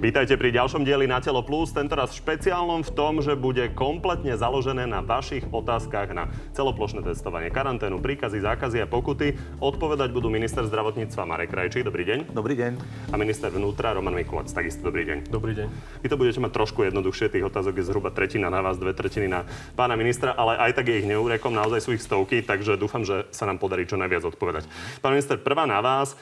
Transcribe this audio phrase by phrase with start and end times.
[0.00, 4.88] Vítajte pri ďalšom dieli Na telo plus, tentoraz špeciálnom v tom, že bude kompletne založené
[4.88, 9.36] na vašich otázkach na celoplošné testovanie, karanténu, príkazy, zákazy a pokuty.
[9.60, 12.32] Odpovedať budú minister zdravotníctva Marek Krajčí, dobrý deň.
[12.32, 12.72] Dobrý deň.
[13.12, 15.28] A minister vnútra Roman Mikulac, takisto dobrý deň.
[15.28, 15.68] Dobrý deň.
[16.00, 19.28] Vy to budete mať trošku jednoduchšie, tých otázok je zhruba tretina na vás, dve tretiny
[19.28, 19.44] na
[19.76, 23.28] pána ministra, ale aj tak je ich neúrekom, naozaj sú ich stovky, takže dúfam, že
[23.36, 24.64] sa nám podarí čo najviac odpovedať.
[25.04, 26.16] Pán minister, prvá na vás.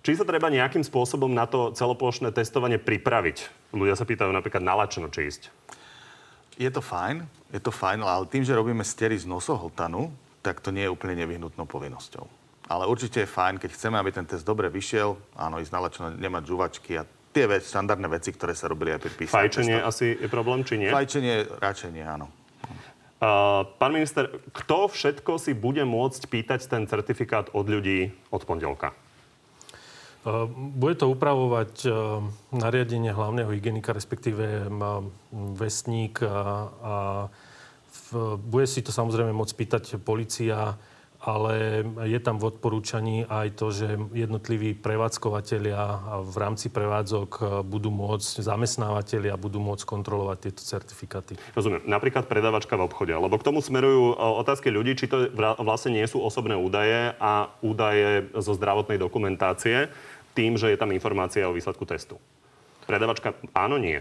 [0.00, 3.68] Či sa treba nejakým spôsobom na to celoplošné testovanie pripraviť?
[3.76, 5.42] Ľudia sa pýtajú napríklad na lačno, či ísť.
[6.56, 10.08] Je to fajn, je to fajn, ale tým, že robíme stery z nosohltanu,
[10.40, 12.24] tak to nie je úplne nevyhnutnou povinnosťou.
[12.72, 16.04] Ale určite je fajn, keď chceme, aby ten test dobre vyšiel, áno, ísť na lačno,
[16.16, 17.04] nemať žuvačky a
[17.36, 20.80] tie vec, štandardné veci, ktoré sa robili aj pri písaní Fajčenie asi je problém, či
[20.80, 20.88] nie?
[20.88, 22.32] Fajčenie radšej nie, áno.
[23.20, 28.96] Uh, pán minister, kto všetko si bude môcť pýtať ten certifikát od ľudí od pondelka?
[30.54, 31.88] Bude to upravovať
[32.52, 34.68] nariadenie hlavného hygienika, respektíve
[35.56, 36.94] vestník a, a
[37.88, 40.76] v, bude si to samozrejme môcť pýtať policia,
[41.20, 45.80] ale je tam v odporúčaní aj to, že jednotliví prevádzkovateľia
[46.24, 51.36] v rámci prevádzok budú môcť, zamestnávateľia budú môcť kontrolovať tieto certifikáty.
[51.52, 51.84] Rozumiem.
[51.84, 53.12] Napríklad predavačka v obchode.
[53.12, 55.28] Lebo k tomu smerujú otázky ľudí, či to
[55.60, 59.92] vlastne nie sú osobné údaje a údaje zo zdravotnej dokumentácie
[60.32, 62.16] tým, že je tam informácia o výsledku testu.
[62.88, 64.00] Predavačka áno, nie.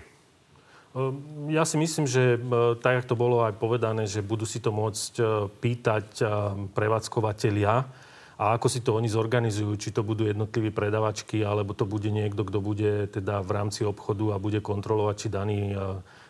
[0.97, 2.37] Ehm, ja si myslím, že e,
[2.81, 5.23] tak, ako to bolo aj povedané, že budú si to môcť e,
[5.61, 6.23] pýtať e,
[6.73, 7.73] prevádzkovateľia
[8.39, 12.41] a ako si to oni zorganizujú, či to budú jednotliví predavačky, alebo to bude niekto,
[12.47, 15.59] kto bude teda v rámci obchodu a bude kontrolovať, či daný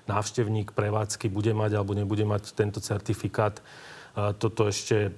[0.09, 3.61] návštevník prevádzky bude mať alebo nebude mať tento certifikát.
[4.15, 5.13] Toto ešte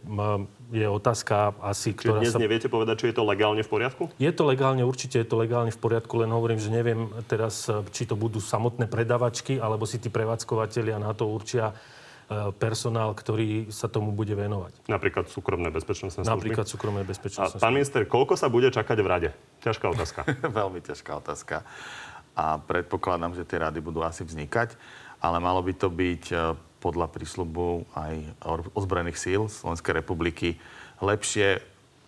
[0.71, 2.39] je otázka asi, Čiže ktorá dnes sa...
[2.39, 4.03] neviete povedať, či je to legálne v poriadku?
[4.15, 8.07] Je to legálne, určite je to legálne v poriadku, len hovorím, že neviem teraz, či
[8.07, 11.75] to budú samotné predavačky, alebo si tí prevádzkovateľia na to určia e,
[12.55, 14.87] personál, ktorý sa tomu bude venovať.
[14.87, 16.31] Napríklad súkromné bezpečnostné služby?
[16.31, 17.67] Napríklad súkromné bezpečnostné služby.
[17.67, 19.29] Pán minister, koľko sa bude čakať v rade?
[19.59, 20.19] Ťažká otázka.
[20.59, 21.67] Veľmi ťažká otázka.
[22.31, 24.79] A predpokladám, že tie rady budú asi vznikať,
[25.19, 26.35] ale malo by to byť e,
[26.81, 28.13] podľa prísľubu aj
[28.73, 30.57] ozbrojených síl Slovenskej republiky
[30.99, 31.61] lepšie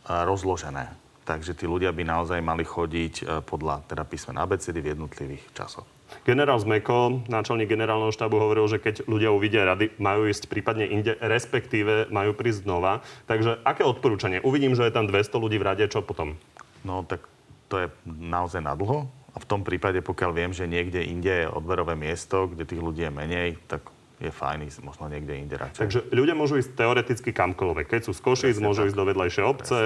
[0.03, 0.91] rozložené.
[1.23, 5.87] Takže tí ľudia by naozaj mali chodiť e, podľa teda písmen ABCD v jednotlivých časoch.
[6.27, 11.15] Generál Zmeko, náčelník generálneho štábu, hovoril, že keď ľudia uvidia rady, majú ísť prípadne inde,
[11.23, 13.01] respektíve majú prísť znova.
[13.25, 14.43] Takže aké odporúčanie?
[14.43, 16.35] Uvidím, že je tam 200 ľudí v rade, čo potom?
[16.83, 17.23] No tak
[17.71, 19.07] to je naozaj na dlho.
[19.33, 23.01] A v tom prípade, pokiaľ viem, že niekde inde je odberové miesto, kde tých ľudí
[23.01, 23.81] je menej, tak
[24.23, 25.81] je fajn ísť možno niekde inde radšej.
[25.83, 27.85] Takže ľudia môžu ísť teoreticky kamkoľvek.
[27.91, 28.87] Keď sú z Košic, môžu tak.
[28.93, 29.79] ísť do vedľajšej obce,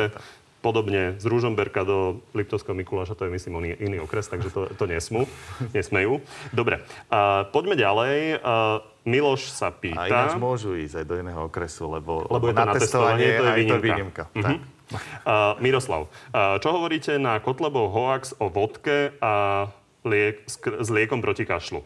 [0.61, 4.83] podobne z Rúžomberka do Liptovského Mikuláša, to je myslím iný, iný okres, takže to, to
[4.89, 5.29] nesmú,
[5.77, 6.19] nesmejú.
[6.51, 6.81] Dobre,
[7.13, 8.41] uh, poďme ďalej.
[8.41, 10.03] Uh, Miloš sa pýta...
[10.03, 13.27] A ináč môžu ísť aj do iného okresu, lebo, lebo, lebo je to na testovanie,
[13.39, 13.79] to je výnimka.
[13.79, 14.23] To výnimka.
[14.27, 14.43] Uh-huh.
[14.43, 14.55] Tak.
[14.87, 19.67] Uh, Miroslav, uh, čo hovoríte na Kotlebov hoax o vodke a
[20.03, 21.83] liek, s, s liekom proti kašlu?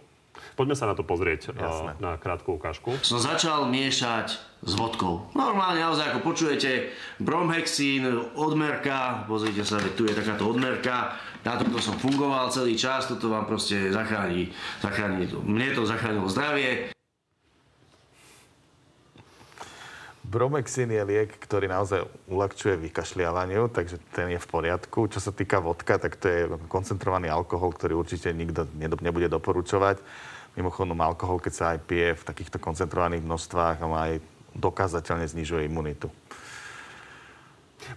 [0.62, 1.98] Poďme sa na to pozrieť Jasne.
[1.98, 2.94] na krátku ukážku.
[3.02, 5.34] Som začal miešať s vodkou.
[5.34, 8.06] Normálne, naozaj, ako počujete, bromhexín,
[8.38, 13.50] odmerka, pozrite sa, tu je takáto odmerka, na tomto som fungoval celý čas, toto vám
[13.50, 14.54] proste zachráni,
[14.86, 16.94] zachráni mne to zachránilo zdravie.
[20.22, 25.10] Bromexin je liek, ktorý naozaj uľahčuje vykašľiavaniu, takže ten je v poriadku.
[25.10, 29.98] Čo sa týka vodka, tak to je koncentrovaný alkohol, ktorý určite nikto nebude doporučovať.
[30.60, 34.20] Mimochodom, alkohol, keď sa aj pije v takýchto koncentrovaných množstvách, aj
[34.52, 36.12] dokázateľne znižuje imunitu.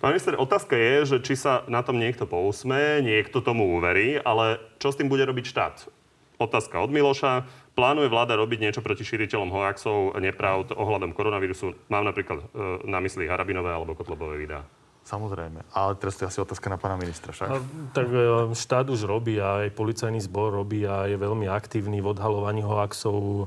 [0.00, 4.62] Pán minister, otázka je, že či sa na tom niekto pousme, niekto tomu uverí, ale
[4.80, 5.76] čo s tým bude robiť štát?
[6.40, 7.46] Otázka od Miloša.
[7.74, 11.74] Plánuje vláda robiť niečo proti šíriteľom hoaxov, nepravd ohľadom koronavírusu?
[11.90, 12.44] Mám napríklad e,
[12.86, 14.62] na mysli Harabinové alebo Kotlobové videá.
[15.04, 15.68] Samozrejme.
[15.76, 17.48] Ale teraz to je asi otázka na pána ministra však.
[17.52, 17.60] A,
[17.92, 22.16] tak e, štát už robí a aj policajný zbor robí a je veľmi aktívny v
[22.16, 23.44] odhalovaní hoaxov.
[23.44, 23.46] E,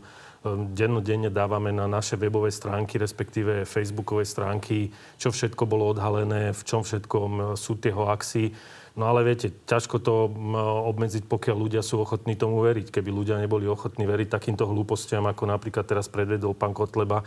[0.78, 6.86] dennodenne dávame na naše webové stránky, respektíve facebookové stránky, čo všetko bolo odhalené, v čom
[6.86, 8.54] všetkom e, sú tie hoaxy.
[8.94, 10.30] No ale viete, ťažko to
[10.90, 12.90] obmedziť, pokiaľ ľudia sú ochotní tomu veriť.
[12.90, 17.22] Keby ľudia neboli ochotní veriť takýmto hlúpostiam, ako napríklad teraz predvedol pán Kotleba,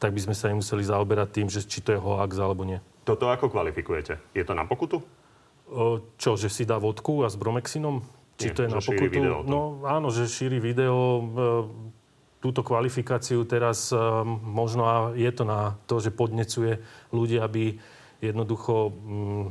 [0.00, 2.80] tak by sme sa nemuseli zaoberať tým, že či to je hoax alebo nie.
[3.04, 4.20] Toto ako kvalifikujete?
[4.36, 5.00] Je to na pokutu?
[6.18, 8.02] Čo, že si dá vodku a s bromexinom?
[8.36, 9.20] Či Nie, to je na pokutu?
[9.46, 10.96] No áno, že šíri video.
[10.96, 11.22] E,
[12.40, 13.96] túto kvalifikáciu teraz e,
[14.42, 16.80] možno je to na to, že podnecuje
[17.12, 17.76] ľudia, aby
[18.20, 19.44] jednoducho mm,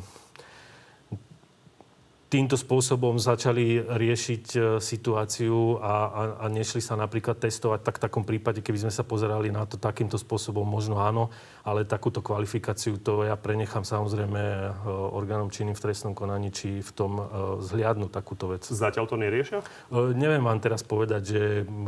[2.29, 8.03] týmto spôsobom začali riešiť e, situáciu a, a, a nešli sa napríklad testovať, tak v
[8.05, 11.33] takom prípade, keby sme sa pozerali na to takýmto spôsobom, možno áno,
[11.65, 16.91] ale takúto kvalifikáciu to ja prenechám samozrejme e, orgánom činným v trestnom konaní, či v
[16.93, 17.23] tom e,
[17.65, 18.61] zhliadnú takúto vec.
[18.61, 19.65] Zatiaľ to neriešia?
[20.13, 21.41] Neviem vám teraz povedať, že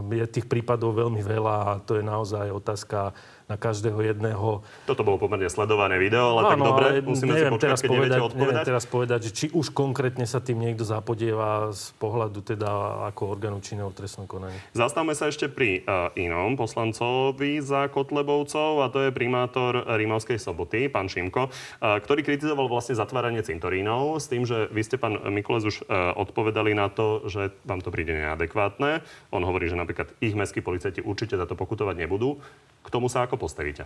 [0.10, 3.14] je tých prípadov veľmi veľa a to je naozaj otázka
[3.52, 4.64] na každého jedného.
[4.88, 7.80] Toto bolo pomerne sledované video, ale Áno, tak dobre, ale musíme neviem si počkať, teraz
[7.84, 8.40] keď povedať, odpovedať.
[8.48, 12.70] Neviem teraz povedať, že či už konkrétne sa tým niekto zapodieva z pohľadu teda
[13.12, 14.56] ako orgánu činného v trestnom konaní.
[14.72, 20.88] Zastavme sa ešte pri uh, inom poslancovi za Kotlebovcov a to je primátor Rímavskej soboty,
[20.88, 25.68] pán Šimko, uh, ktorý kritizoval vlastne zatváranie cintorínov s tým, že vy ste, pán Mikulec,
[25.68, 29.04] už uh, odpovedali na to, že vám to príde neadekvátne.
[29.36, 32.40] On hovorí, že napríklad ich mestskí policajti určite za to pokutovať nebudú.
[32.82, 33.86] K tomu sa ako postavíte?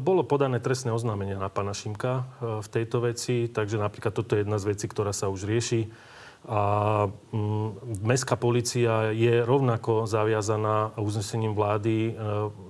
[0.00, 2.24] Bolo podané trestné oznámenie na pána Šimka
[2.64, 5.92] v tejto veci, takže napríklad toto je jedna z vecí, ktorá sa už rieši.
[6.48, 12.16] A mm, mestská policia je rovnako zaviazaná uznesením vlády,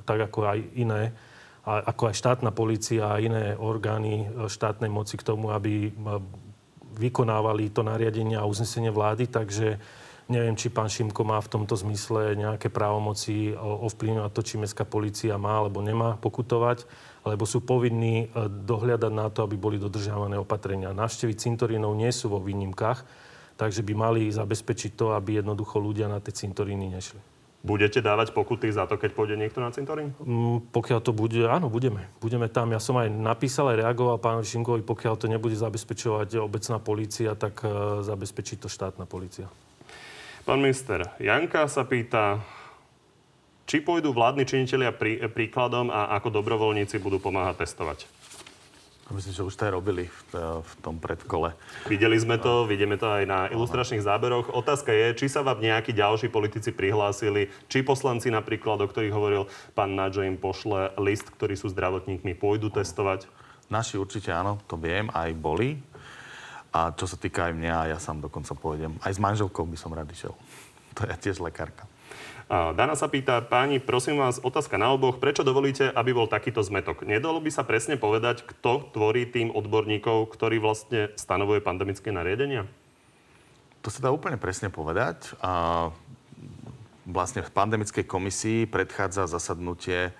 [0.02, 1.14] tak ako aj iné,
[1.62, 5.94] ako aj štátna policia a iné orgány štátnej moci k tomu, aby
[6.98, 9.30] vykonávali to nariadenie a uznesenie vlády.
[9.30, 9.78] Takže
[10.30, 15.34] Neviem, či pán Šimko má v tomto zmysle nejaké právomoci ovplyvňovať to, či mestská policia
[15.34, 16.86] má alebo nemá pokutovať,
[17.26, 20.94] alebo sú povinní e, dohľadať na to, aby boli dodržiavané opatrenia.
[20.94, 23.02] Návštevy cintorínov nie sú vo výnimkách,
[23.58, 27.18] takže by mali zabezpečiť to, aby jednoducho ľudia na tie cintoríny nešli.
[27.66, 30.16] Budete dávať pokuty za to, keď pôjde niekto na cintorín?
[30.22, 32.06] Mm, pokiaľ to bude, áno, budeme.
[32.22, 32.70] Budeme tam.
[32.70, 37.60] Ja som aj napísal, aj reagoval pánovi Šimkovi, pokiaľ to nebude zabezpečovať obecná polícia, tak
[37.66, 39.50] uh, zabezpečí to štátna polícia.
[40.40, 42.40] Pán minister, Janka sa pýta,
[43.68, 48.08] či pôjdu vládni činiteľia prí, príkladom a ako dobrovoľníci budú pomáhať testovať?
[49.10, 50.22] Myslím, že už to aj robili v,
[50.62, 51.50] v tom predkole.
[51.90, 54.54] Videli sme to, vidíme to aj na ilustračných záberoch.
[54.54, 59.50] Otázka je, či sa vám nejakí ďalší politici prihlásili, či poslanci napríklad, o ktorých hovoril
[59.74, 63.26] pán Nadžo, im pošle list, ktorí sú zdravotníkmi, pôjdu testovať?
[63.66, 65.82] Naši určite áno, to viem, aj boli.
[66.70, 68.94] A čo sa týka aj mňa, ja sám dokonca pôjdem.
[69.02, 70.34] Aj s manželkou by som rád išiel.
[70.98, 71.86] To je tiež lekárka.
[72.50, 75.22] Dana sa pýta, páni, prosím vás, otázka na oboch.
[75.22, 77.06] Prečo dovolíte, aby bol takýto zmetok?
[77.06, 82.66] Nedalo by sa presne povedať, kto tvorí tým odborníkov, ktorý vlastne stanovuje pandemické nariadenia?
[83.86, 85.30] To sa dá úplne presne povedať.
[85.38, 85.94] A
[87.06, 90.10] vlastne v pandemickej komisii predchádza zasadnutie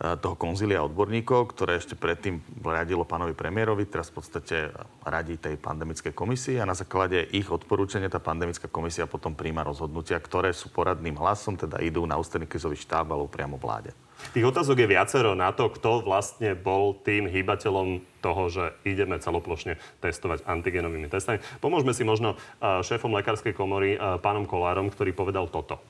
[0.00, 4.56] toho konzília odborníkov, ktoré ešte predtým radilo pánovi premiérovi, teraz v podstate
[5.04, 10.16] radí tej pandemickej komisii a na základe ich odporúčania tá pandemická komisia potom príjma rozhodnutia,
[10.16, 13.92] ktoré sú poradným hlasom, teda idú na ústredný krizový štáb alebo priamo vláde.
[14.32, 19.80] Tých otázok je viacero na to, kto vlastne bol tým hýbateľom toho, že ideme celoplošne
[20.04, 21.40] testovať antigenovými testami.
[21.60, 25.80] Pomôžeme si možno eh, šéfom lekárskej komory, eh, pánom Kolárom, ktorý povedal toto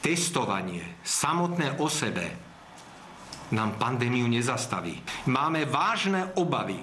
[0.00, 2.30] testovanie samotné o sebe
[3.48, 5.00] nám pandémiu nezastaví.
[5.24, 6.78] Máme vážne obavy,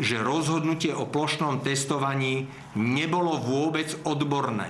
[0.00, 4.68] že rozhodnutie o plošnom testovaní nebolo vôbec odborné.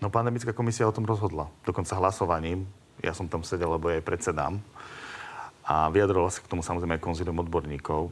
[0.00, 1.52] No pandemická komisia o tom rozhodla.
[1.64, 2.64] Dokonca hlasovaním.
[3.04, 4.60] Ja som tam sedel, lebo jej predsedám.
[5.64, 8.08] A vyjadroval sa k tomu samozrejme aj konzilium odborníkov.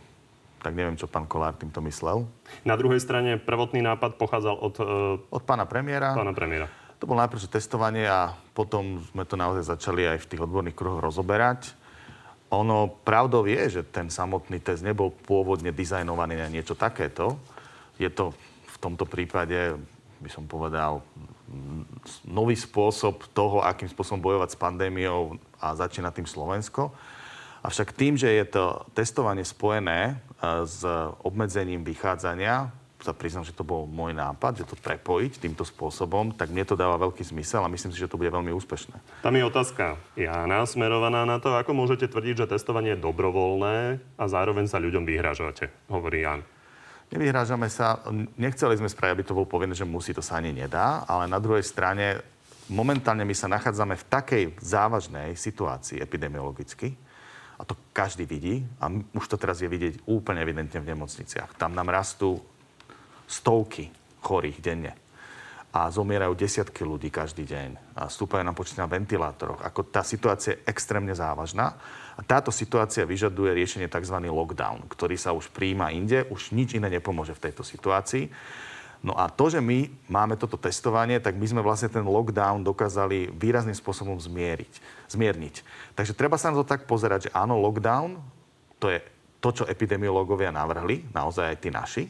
[0.61, 2.29] Tak neviem, čo pán Kolár týmto myslel.
[2.69, 4.75] Na druhej strane prvotný nápad pochádzal od...
[4.81, 6.13] Uh, od pána premiéra.
[6.13, 6.69] Pána premiéra.
[6.99, 10.99] To bolo najprv testovanie a potom sme to naozaj začali aj v tých odborných kruhoch
[10.99, 11.71] rozoberať.
[12.51, 17.39] Ono pravdou je, že ten samotný test nebol pôvodne dizajnovaný na niečo takéto.
[18.01, 18.35] Je to
[18.67, 19.79] v tomto prípade,
[20.19, 21.05] by som povedal,
[22.27, 26.91] nový spôsob toho, akým spôsobom bojovať s pandémiou a začína tým Slovensko.
[27.63, 30.83] Avšak tým, že je to testovanie spojené eh, s
[31.23, 36.51] obmedzením vychádzania, sa priznám, že to bol môj nápad, že to prepojiť týmto spôsobom, tak
[36.51, 39.23] mne to dáva veľký zmysel a myslím si, že to bude veľmi úspešné.
[39.23, 44.25] Tam je otázka Jana smerovaná na to, ako môžete tvrdiť, že testovanie je dobrovoľné a
[44.27, 46.43] zároveň sa ľuďom vyhrážate, hovorí Jan.
[47.09, 48.05] Nevyhrážame sa,
[48.37, 51.41] nechceli sme spraviť, aby to bol povinné, že musí, to sa ani nedá, ale na
[51.41, 52.21] druhej strane
[52.69, 56.93] momentálne my sa nachádzame v takej závažnej situácii epidemiologicky,
[57.59, 61.59] a to každý vidí, a už to teraz je vidieť úplne evidentne v nemocniciach.
[61.59, 62.39] Tam nám rastú
[63.29, 63.93] stovky
[64.25, 64.93] chorých denne
[65.69, 69.61] a zomierajú desiatky ľudí každý deň a stúpajú na počty na ventilátoroch.
[69.61, 71.77] Ako tá situácia je extrémne závažná
[72.17, 74.17] a táto situácia vyžaduje riešenie tzv.
[74.27, 78.33] lockdown, ktorý sa už príjma inde, už nič iné nepomôže v tejto situácii.
[78.99, 83.31] No a to, že my máme toto testovanie, tak my sme vlastne ten lockdown dokázali
[83.31, 84.73] výrazným spôsobom zmieriť,
[85.15, 85.55] zmierniť.
[85.95, 88.19] Takže treba sa na to tak pozerať, že áno, lockdown,
[88.83, 88.99] to je
[89.39, 92.05] to, čo epidemiológovia navrhli, naozaj aj tí naši.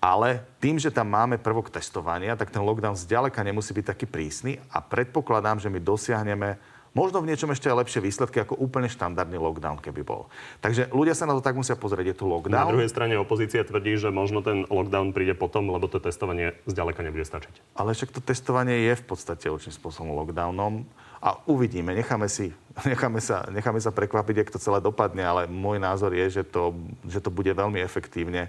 [0.00, 4.56] Ale tým, že tam máme prvok testovania, tak ten lockdown zďaleka nemusí byť taký prísny
[4.72, 6.56] a predpokladám, že my dosiahneme
[6.96, 10.26] možno v niečom ešte aj lepšie výsledky ako úplne štandardný lockdown, keby bol.
[10.64, 12.64] Takže ľudia sa na to tak musia pozrieť, je tu lockdown.
[12.64, 17.04] Na druhej strane opozícia tvrdí, že možno ten lockdown príde potom, lebo to testovanie zďaleka
[17.04, 17.76] nebude stačiť.
[17.76, 20.88] Ale však to testovanie je v podstate určitým spôsobom lockdownom
[21.20, 22.50] a uvidíme, necháme, si,
[22.90, 26.72] necháme, sa, necháme sa prekvapiť, ak to celé dopadne, ale môj názor je, že to,
[27.04, 28.48] že to bude veľmi efektívne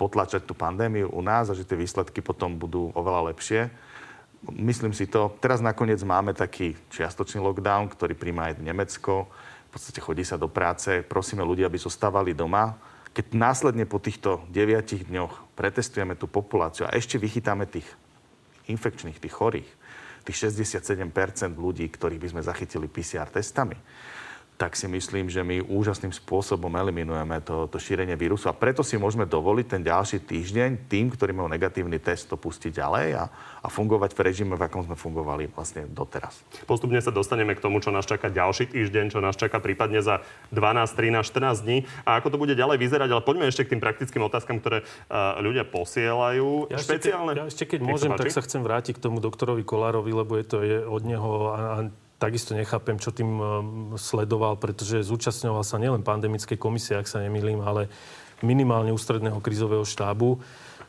[0.00, 3.68] potlačať tú pandémiu u nás a že tie výsledky potom budú oveľa lepšie.
[4.48, 5.36] Myslím si to.
[5.44, 9.28] Teraz nakoniec máme taký čiastočný lockdown, ktorý príjma aj Nemecko.
[9.68, 11.04] V podstate chodí sa do práce.
[11.04, 12.80] Prosíme ľudí, aby zostávali doma.
[13.12, 17.84] Keď následne po týchto deviatich dňoch pretestujeme tú populáciu a ešte vychytáme tých
[18.72, 19.68] infekčných, tých chorých,
[20.24, 21.12] tých 67%
[21.60, 23.76] ľudí, ktorých by sme zachytili PCR testami,
[24.60, 28.52] tak si myslím, že my úžasným spôsobom eliminujeme to, to šírenie vírusu.
[28.52, 32.76] A preto si môžeme dovoliť ten ďalší týždeň tým, ktorí majú negatívny test, to pustiť
[32.76, 33.24] ďalej a,
[33.64, 36.44] a fungovať v režime, v akom sme fungovali vlastne doteraz.
[36.68, 40.20] Postupne sa dostaneme k tomu, čo nás čaká ďalší týždeň, čo nás čaká prípadne za
[40.52, 43.08] 12, 13, 14 dní a ako to bude ďalej vyzerať.
[43.16, 46.68] Ale poďme ešte k tým praktickým otázkam, ktoré uh, ľudia posielajú.
[46.68, 47.32] Ja Špeciálne...
[47.32, 50.36] Ešte, keď, ja ešte keď môžem, tak sa chcem vrátiť k tomu doktorovi Kolárovi, lebo
[50.36, 53.42] je to je od neho a, a takisto nechápem, čo tým um,
[53.96, 57.88] sledoval, pretože zúčastňoval sa nielen pandemickej komisie, ak sa nemýlim, ale
[58.44, 60.36] minimálne ústredného krizového štábu.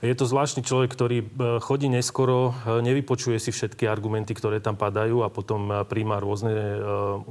[0.01, 1.27] Je to zvláštny človek, ktorý uh,
[1.63, 6.51] chodí neskoro, uh, nevypočuje si všetky argumenty, ktoré tam padajú a potom príjma rôzne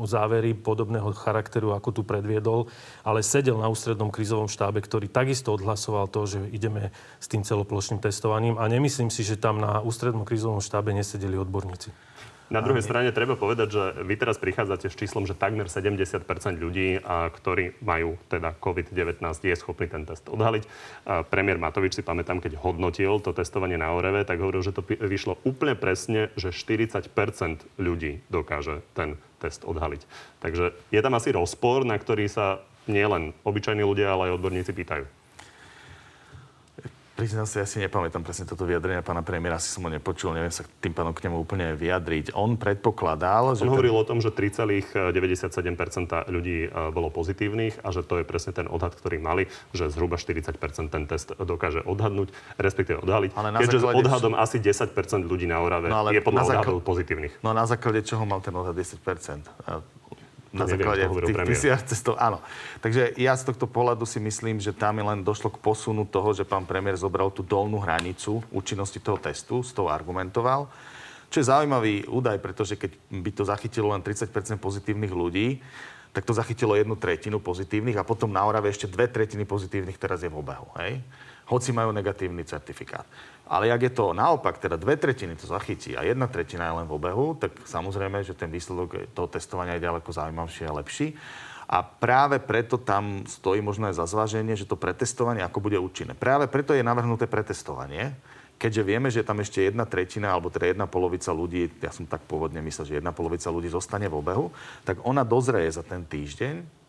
[0.08, 2.72] závery podobného charakteru, ako tu predviedol,
[3.04, 6.88] ale sedel na ústrednom krizovom štábe, ktorý takisto odhlasoval to, že ideme
[7.20, 12.09] s tým celoplošným testovaním a nemyslím si, že tam na ústrednom krizovom štábe nesedeli odborníci.
[12.50, 16.02] Na druhej strane treba povedať, že vy teraz prichádzate s číslom, že takmer 70
[16.58, 20.66] ľudí, ktorí majú teda COVID-19, je schopný ten test odhaliť.
[21.30, 25.38] Premiér Matovič si pamätám, keď hodnotil to testovanie na Oreve, tak hovoril, že to vyšlo
[25.46, 27.14] úplne presne, že 40%
[27.78, 30.02] ľudí dokáže ten test odhaliť.
[30.42, 35.06] Takže je tam asi rozpor, na ktorý sa nielen obyčajní ľudia, ale aj odborníci pýtajú.
[37.20, 40.48] Priznám sa, ja si nepamätám presne toto vyjadrenie pána premiéra, asi som ho nepočul, neviem
[40.48, 42.32] sa tým pánom k nemu úplne vyjadriť.
[42.32, 43.68] On predpokladal, že...
[43.68, 45.12] On hovoril o tom, že 3,97%
[46.32, 50.16] ľudí e, bolo pozitívnych a že to je presne ten odhad, ktorý mali, že zhruba
[50.16, 50.56] 40%
[50.88, 53.36] ten test dokáže odhadnúť, respektíve odhaliť.
[53.36, 54.96] Ale Keďže s odhadom asi 10%
[55.28, 56.80] ľudí na Orave no, je podľa základ...
[56.80, 57.44] pozitívnych.
[57.44, 59.99] No na základe čoho mal ten odhad 10%?
[60.50, 62.18] Na základe tých PCR testov.
[62.18, 62.42] Áno.
[62.82, 66.42] Takže ja z tohto pohľadu si myslím, že tam len došlo k posunu toho, že
[66.42, 70.66] pán premiér zobral tú dolnú hranicu účinnosti toho testu, z toho argumentoval.
[71.30, 74.26] Čo je zaujímavý údaj, pretože keď by to zachytilo len 30%
[74.58, 75.62] pozitívnych ľudí,
[76.10, 80.26] tak to zachytilo jednu tretinu pozitívnych a potom na Orave ešte dve tretiny pozitívnych teraz
[80.26, 80.66] je v obehu.
[80.82, 80.98] Hej?
[81.46, 83.06] Hoci majú negatívny certifikát.
[83.50, 86.86] Ale ak je to naopak, teda dve tretiny to zachytí a jedna tretina je len
[86.86, 91.18] v obehu, tak samozrejme, že ten výsledok toho testovania je ďaleko zaujímavší a lepší.
[91.70, 96.14] A práve preto tam stojí možno aj za zváženie, že to pretestovanie ako bude účinné.
[96.14, 98.14] Práve preto je navrhnuté pretestovanie,
[98.54, 102.22] keďže vieme, že tam ešte jedna tretina, alebo teda jedna polovica ľudí, ja som tak
[102.30, 104.54] pôvodne myslel, že jedna polovica ľudí zostane v obehu,
[104.86, 106.79] tak ona dozreje za ten týždeň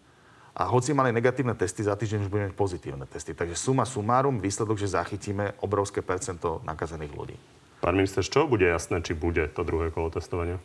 [0.52, 3.32] a hoci mali negatívne testy, za týždeň už budeme mať pozitívne testy.
[3.32, 7.38] Takže suma sumárum, výsledok, že zachytíme obrovské percento nakazených ľudí.
[7.80, 10.60] Pán minister, z čoho bude jasné, či bude to druhé kolo testovania?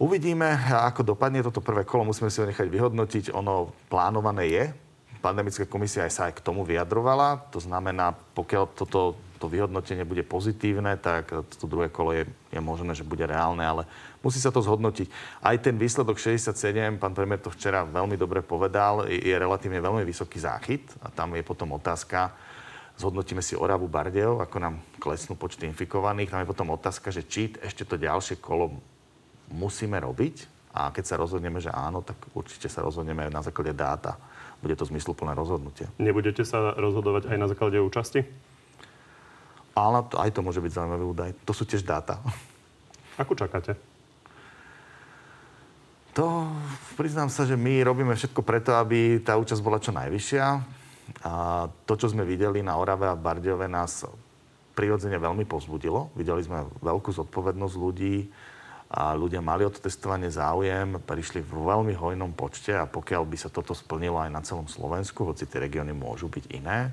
[0.00, 2.10] Uvidíme, ako dopadne toto prvé kolo.
[2.10, 3.24] Musíme si ho nechať vyhodnotiť.
[3.34, 4.64] Ono plánované je.
[5.22, 7.50] Pandemická komisia aj sa aj k tomu vyjadrovala.
[7.54, 12.94] To znamená, pokiaľ toto to vyhodnotenie bude pozitívne, tak to druhé kolo je, je možné,
[12.94, 13.82] že bude reálne, ale
[14.22, 15.10] musí sa to zhodnotiť.
[15.42, 16.54] Aj ten výsledok 67,
[16.96, 21.42] pán premiér to včera veľmi dobre povedal, je relatívne veľmi vysoký záchyt a tam je
[21.42, 22.32] potom otázka,
[22.96, 27.52] zhodnotíme si Oravu Bardejov, ako nám klesnú počty infikovaných, tam je potom otázka, že či
[27.58, 28.78] ešte to ďalšie kolo
[29.50, 34.16] musíme robiť a keď sa rozhodneme, že áno, tak určite sa rozhodneme na základe dáta.
[34.62, 35.90] Bude to zmysluplné rozhodnutie.
[35.98, 38.22] Nebudete sa rozhodovať aj na základe účasti?
[39.74, 41.30] Ale aj to môže byť zaujímavý údaj.
[41.44, 42.22] To sú tiež dáta.
[43.20, 43.91] Ako čakáte?
[46.12, 46.44] To
[47.00, 50.44] priznám sa, že my robíme všetko preto, aby tá účasť bola čo najvyššia.
[51.24, 54.04] A to, čo sme videli na Orave a Bardiove, nás
[54.76, 56.12] prirodzene veľmi pozbudilo.
[56.12, 58.28] Videli sme veľkú zodpovednosť ľudí
[58.92, 63.36] a ľudia mali o to testovanie záujem, prišli v veľmi hojnom počte a pokiaľ by
[63.40, 66.92] sa toto splnilo aj na celom Slovensku, hoci tie regióny môžu byť iné,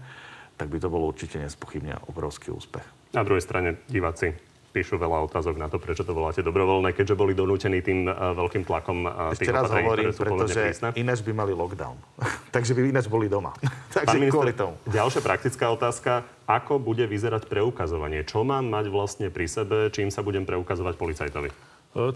[0.56, 3.12] tak by to bolo určite nespochybne obrovský úspech.
[3.12, 4.32] Na druhej strane diváci
[4.70, 8.64] píšu veľa otázok na to, prečo to voláte dobrovoľné, keďže boli donútení tým uh, veľkým
[8.64, 10.88] tlakom uh, Ešte raz hovorím, pretože prísne.
[10.96, 11.98] ináč by mali lockdown.
[12.56, 13.52] Takže by ináč boli doma.
[13.98, 14.74] Takže Pán minister, kvôli tomu.
[14.88, 16.12] ďalšia praktická otázka.
[16.46, 18.26] Ako bude vyzerať preukazovanie?
[18.26, 19.90] Čo mám mať vlastne pri sebe?
[19.94, 21.50] Čím sa budem preukazovať policajtovi?
[21.50, 21.54] E,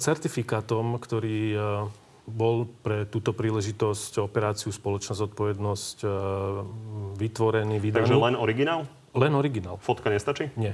[0.01, 1.53] Certifikátom, ktorý
[2.23, 6.07] bol pre túto príležitosť operáciu Spoločná zodpovednosť e,
[7.19, 8.07] vytvorený, vydaný.
[8.07, 8.81] Takže len originál?
[9.11, 9.75] Len originál.
[9.83, 10.49] Fotka nestačí?
[10.55, 10.73] Nie.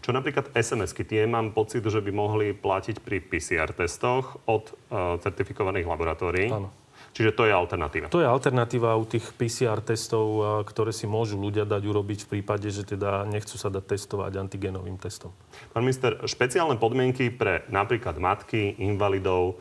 [0.00, 5.16] Čo napríklad SMS-ky, tie mám pocit, že by mohli platiť pri PCR testoch od uh,
[5.20, 6.48] certifikovaných laboratórií.
[6.52, 6.70] Áno.
[7.16, 8.12] Čiže to je alternatíva.
[8.12, 12.30] To je alternatíva u tých PCR testov, a, ktoré si môžu ľudia dať urobiť v
[12.36, 15.32] prípade, že teda nechcú sa dať testovať antigenovým testom.
[15.72, 19.56] Pán minister, špeciálne podmienky pre napríklad matky, invalidov,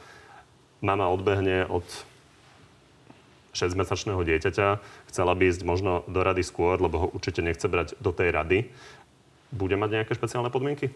[0.84, 1.88] mama odbehne od
[3.56, 4.68] 6-mesačného dieťaťa,
[5.08, 8.68] chcela by ísť možno do rady skôr, lebo ho určite nechce brať do tej rady.
[9.56, 10.92] Bude mať nejaké špeciálne podmienky?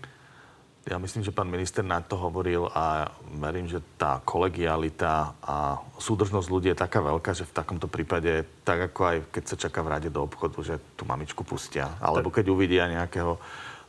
[0.88, 6.48] Ja myslím, že pán minister na to hovoril a verím, že tá kolegialita a súdržnosť
[6.48, 9.92] ľudí je taká veľká, že v takomto prípade, tak ako aj keď sa čaká v
[9.92, 12.00] rade do obchodu, že tú mamičku pustia.
[12.00, 13.36] Alebo keď uvidia nejakého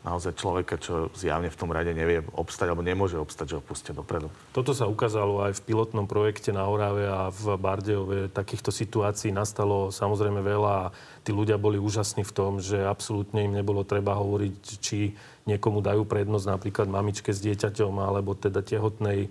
[0.00, 3.92] naozaj človeka, čo zjavne v tom rade nevie obstať alebo nemôže obstať, že ho pustia
[3.92, 4.32] dopredu.
[4.56, 8.32] Toto sa ukázalo aj v pilotnom projekte na Orave a v Bardejove.
[8.32, 10.90] Takýchto situácií nastalo samozrejme veľa a
[11.20, 15.12] tí ľudia boli úžasní v tom, že absolútne im nebolo treba hovoriť, či
[15.44, 19.28] niekomu dajú prednosť napríklad mamičke s dieťaťom alebo teda tehotnej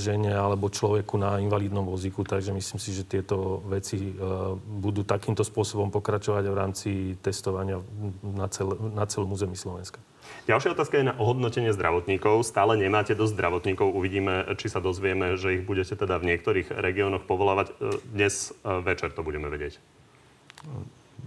[0.00, 2.24] žene alebo človeku na invalidnom vozíku.
[2.24, 4.16] Takže myslím si, že tieto veci
[4.64, 7.78] budú takýmto spôsobom pokračovať v rámci testovania
[8.24, 10.00] na, cel, na celom území Slovenska.
[10.48, 12.44] Ďalšia otázka je na ohodnotenie zdravotníkov.
[12.48, 13.92] Stále nemáte dosť zdravotníkov.
[13.92, 17.76] Uvidíme, či sa dozvieme, že ich budete teda v niektorých regiónoch povolávať.
[18.08, 19.76] Dnes večer to budeme vedieť.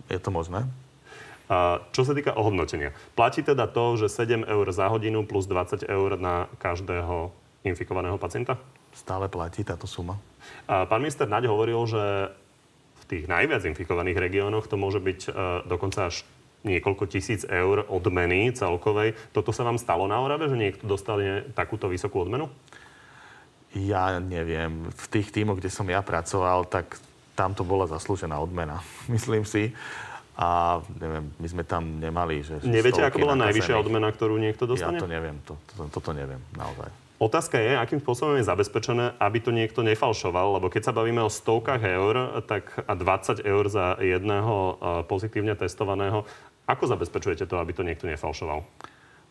[0.10, 0.66] Je to možné?
[1.48, 2.92] A čo sa týka ohodnotenia.
[3.16, 7.32] Platí teda to, že 7 eur za hodinu plus 20 eur na každého
[7.70, 8.56] infikovaného pacienta?
[8.96, 10.18] Stále platí táto suma.
[10.66, 12.34] Pán minister Naď hovoril, že
[12.98, 15.34] v tých najviac infikovaných regiónoch to môže byť uh,
[15.70, 16.28] dokonca až
[16.66, 19.16] niekoľko tisíc eur odmeny celkovej.
[19.32, 22.50] Toto sa vám stalo na Orave, že niekto dostane takúto vysokú odmenu?
[23.78, 24.90] Ja neviem.
[24.90, 26.98] V tých tímoch, kde som ja pracoval, tak
[27.38, 28.82] tam to bola zaslúžená odmena.
[29.14, 29.72] Myslím si.
[30.38, 32.62] A neviem, my sme tam nemali, že...
[32.62, 35.02] Neviete, ako bola najvyššia odmena, ktorú niekto dostane?
[35.02, 36.94] Ja to neviem, to, to, toto neviem, naozaj.
[37.18, 41.34] Otázka je, akým spôsobom je zabezpečené, aby to niekto nefalšoval, lebo keď sa bavíme o
[41.34, 44.78] stovkách eur tak a 20 eur za jedného
[45.10, 46.30] pozitívne testovaného,
[46.70, 48.62] ako zabezpečujete to, aby to niekto nefalšoval?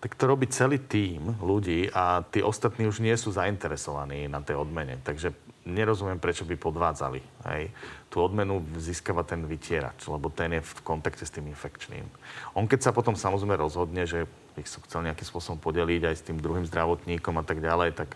[0.03, 4.59] Tak to robí celý tím ľudí a tí ostatní už nie sú zainteresovaní na tej
[4.59, 4.99] odmene.
[5.07, 5.31] Takže
[5.67, 7.21] nerozumiem, prečo by podvádzali.
[7.51, 7.75] Hej.
[8.09, 12.07] Tú odmenu získava ten vytierač, lebo ten je v kontakte s tým infekčným.
[12.55, 14.25] On keď sa potom samozrejme rozhodne, že
[14.55, 18.15] by sa chcel nejakým spôsobom podeliť aj s tým druhým zdravotníkom a tak ďalej, tak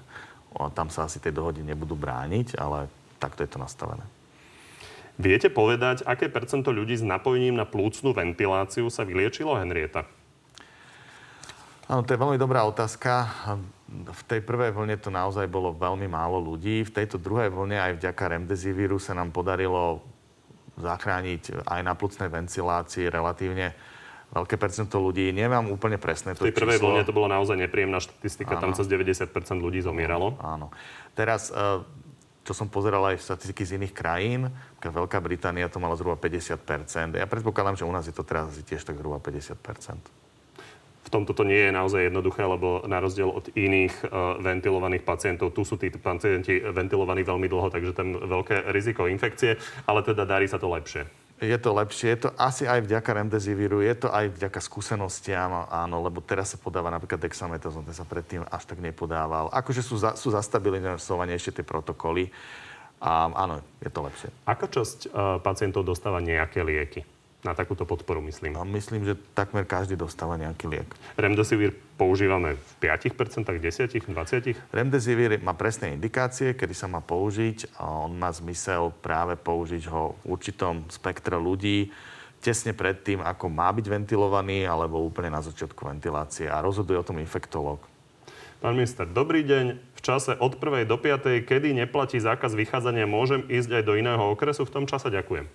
[0.56, 2.88] o, tam sa asi tej dohody nebudú brániť, ale
[3.20, 4.06] takto je to nastavené.
[5.20, 10.08] Viete povedať, aké percento ľudí s napojením na plúcnú ventiláciu sa vyliečilo, Henrieta?
[11.90, 13.28] Áno, to je veľmi dobrá otázka.
[13.90, 16.86] V tej prvej vlne to naozaj bolo veľmi málo ľudí.
[16.86, 19.98] V tejto druhej vlne aj vďaka Remdesiviru sa nám podarilo
[20.78, 23.74] zachrániť aj na plucnej ventilácii relatívne
[24.30, 25.34] veľké percento ľudí.
[25.34, 26.94] Nemám úplne presné to V tej prvej číslo.
[26.94, 28.62] vlne to bola naozaj nepríjemná štatistika.
[28.62, 28.70] Áno.
[28.70, 29.26] Tam cez 90%
[29.58, 30.38] ľudí zomieralo.
[30.38, 30.70] Áno.
[31.18, 31.82] Teraz, e,
[32.46, 37.18] čo som pozeral aj statistiky z iných krajín, Veľká Británia to mala zhruba 50%.
[37.18, 40.19] Ja predpokladám, že u nás je to teraz asi tiež tak zhruba 50%.
[41.10, 45.50] V tomto to nie je naozaj jednoduché, lebo na rozdiel od iných uh, ventilovaných pacientov,
[45.50, 49.58] tu sú tí pacienti ventilovaní veľmi dlho, takže tam veľké riziko infekcie,
[49.90, 51.02] ale teda darí sa to lepšie.
[51.42, 55.98] Je to lepšie, je to asi aj vďaka Remdesiviru, je to aj vďaka skúsenostiam, áno,
[55.98, 59.50] lebo teraz sa podáva napríklad dexametazón, ten sa predtým až tak nepodával.
[59.50, 62.30] Akože sú, za, sú zastabilizovanejšie tie protokoly
[63.02, 64.28] a áno, je to lepšie.
[64.46, 67.02] Aká časť uh, pacientov dostáva nejaké lieky?
[67.40, 68.60] Na takúto podporu, myslím.
[68.60, 70.88] A myslím, že takmer každý dostáva nejaký liek.
[71.16, 74.56] Remdesivir používame v 5%, 10%, 20%?
[74.68, 77.80] Remdesivir má presné indikácie, kedy sa má použiť.
[77.80, 81.88] A on má zmysel práve použiť ho v určitom spektre ľudí
[82.40, 86.48] tesne pred tým, ako má byť ventilovaný, alebo úplne na začiatku ventilácie.
[86.48, 87.84] A rozhoduje o tom infektológ.
[88.60, 89.80] Pán minister, dobrý deň.
[89.96, 90.84] V čase od 1.
[90.84, 91.44] do 5.
[91.44, 94.68] kedy neplatí zákaz vychádzania, môžem ísť aj do iného okresu?
[94.68, 95.48] V tom čase ďakujem.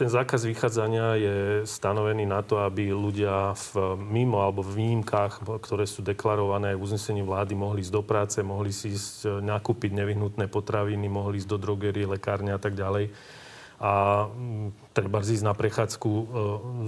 [0.00, 1.36] Ten zákaz vychádzania je
[1.68, 7.20] stanovený na to, aby ľudia v mimo alebo v výnimkách, ktoré sú deklarované v uznesení
[7.20, 12.08] vlády, mohli ísť do práce, mohli si ísť nakúpiť nevyhnutné potraviny, mohli ísť do drogerie,
[12.08, 13.12] lekárne a tak ďalej.
[13.76, 14.24] A
[15.00, 16.22] treba ísť na prechádzku e,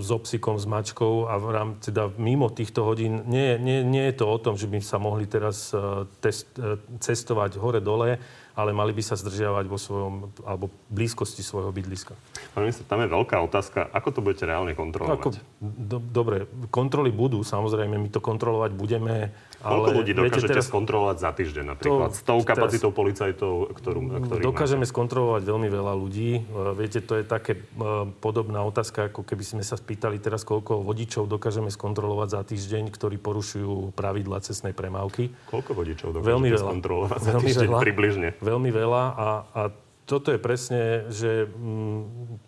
[0.05, 3.25] s obsikom, s mačkou a v rám, teda mimo týchto hodín.
[3.25, 6.77] Nie, nie, nie je to o tom, že by sa mohli teraz e, test, e,
[7.01, 8.21] cestovať hore-dole,
[8.53, 10.13] ale mali by sa zdržiavať vo svojom,
[10.45, 12.13] alebo blízkosti svojho bydliska.
[12.53, 13.89] Pán minister, tam je veľká otázka.
[13.97, 15.17] Ako to budete reálne kontrolovať?
[15.17, 15.29] Ako,
[15.65, 21.17] do, dobre, kontroly budú, samozrejme, my to kontrolovať budeme Koľko ale, ľudí dokážete teraz, skontrolovať
[21.23, 22.11] za týždeň napríklad?
[22.11, 24.91] To, S tou kapacitou teraz, policajtov, ktorú, ktorú Dokážeme máte?
[24.91, 26.31] skontrolovať veľmi veľa ľudí.
[26.75, 27.63] Viete, to je také
[28.09, 33.17] podobná otázka, ako keby sme sa spýtali teraz, koľko vodičov dokážeme skontrolovať za týždeň, ktorí
[33.23, 35.31] porušujú pravidla cestnej premávky.
[35.47, 38.29] Koľko vodičov dokážete veľmi veľa, skontrolovať za veľmi týždeň veľa, približne?
[38.43, 39.63] Veľmi veľa a, a
[40.09, 41.47] toto je presne, že...
[41.47, 42.41] Mm,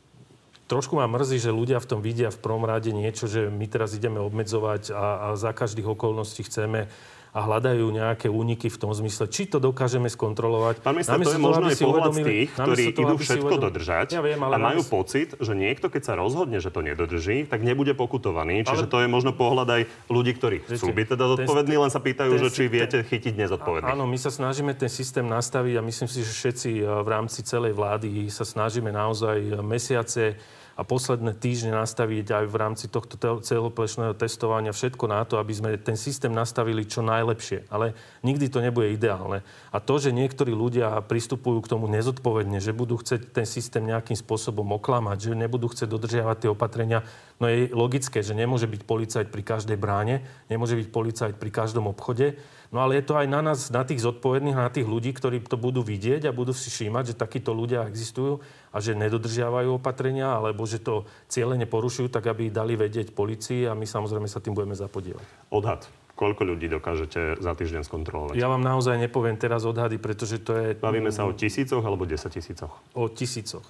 [0.64, 3.92] trošku ma mrzí, že ľudia v tom vidia v prvom rade niečo, že my teraz
[3.92, 6.88] ideme obmedzovať a, a za každých okolností chceme
[7.34, 10.86] a hľadajú nejaké úniky v tom zmysle, či to dokážeme skontrolovať.
[10.86, 14.22] Pán minister, to je možno aj pohľad z tých, ktorí toho, idú všetko dodržať ja
[14.22, 14.94] viem, ale a majú namys...
[14.94, 18.62] pocit, že niekto, keď sa rozhodne, že to nedodrží, tak nebude pokutovaný.
[18.62, 18.92] Čiže ale...
[18.94, 22.42] to je možno pohľad aj ľudí, ktorí chcú byť teda zodpovední, len sa pýtajú, ten,
[22.46, 23.90] že či viete chytiť nezodpovedných.
[23.90, 27.74] Áno, my sa snažíme ten systém nastaviť a myslím si, že všetci v rámci celej
[27.74, 30.38] vlády sa snažíme naozaj mesiace
[30.74, 35.70] a posledné týždne nastaviť aj v rámci tohto celoplešného testovania všetko na to, aby sme
[35.78, 37.70] ten systém nastavili čo najlepšie.
[37.70, 37.94] Ale
[38.26, 39.46] nikdy to nebude ideálne.
[39.70, 44.18] A to, že niektorí ľudia pristupujú k tomu nezodpovedne, že budú chcieť ten systém nejakým
[44.18, 47.06] spôsobom oklamať, že nebudú chcieť dodržiavať tie opatrenia,
[47.38, 51.86] no je logické, že nemôže byť policajt pri každej bráne, nemôže byť policajt pri každom
[51.86, 52.34] obchode,
[52.74, 55.54] No ale je to aj na nás, na tých zodpovedných, na tých ľudí, ktorí to
[55.54, 58.42] budú vidieť a budú si všímať, že takíto ľudia existujú
[58.74, 63.78] a že nedodržiavajú opatrenia, alebo že to cieľene porušujú, tak aby dali vedieť policii a
[63.78, 65.22] my samozrejme sa tým budeme zapodievať.
[65.54, 65.86] Odhad.
[66.14, 68.38] Koľko ľudí dokážete za týždeň skontrolovať?
[68.38, 70.66] Ja vám naozaj nepoviem teraz odhady, pretože to je...
[70.78, 72.70] Bavíme sa o tisícoch alebo desať tisícoch?
[72.94, 73.66] O tisícoch.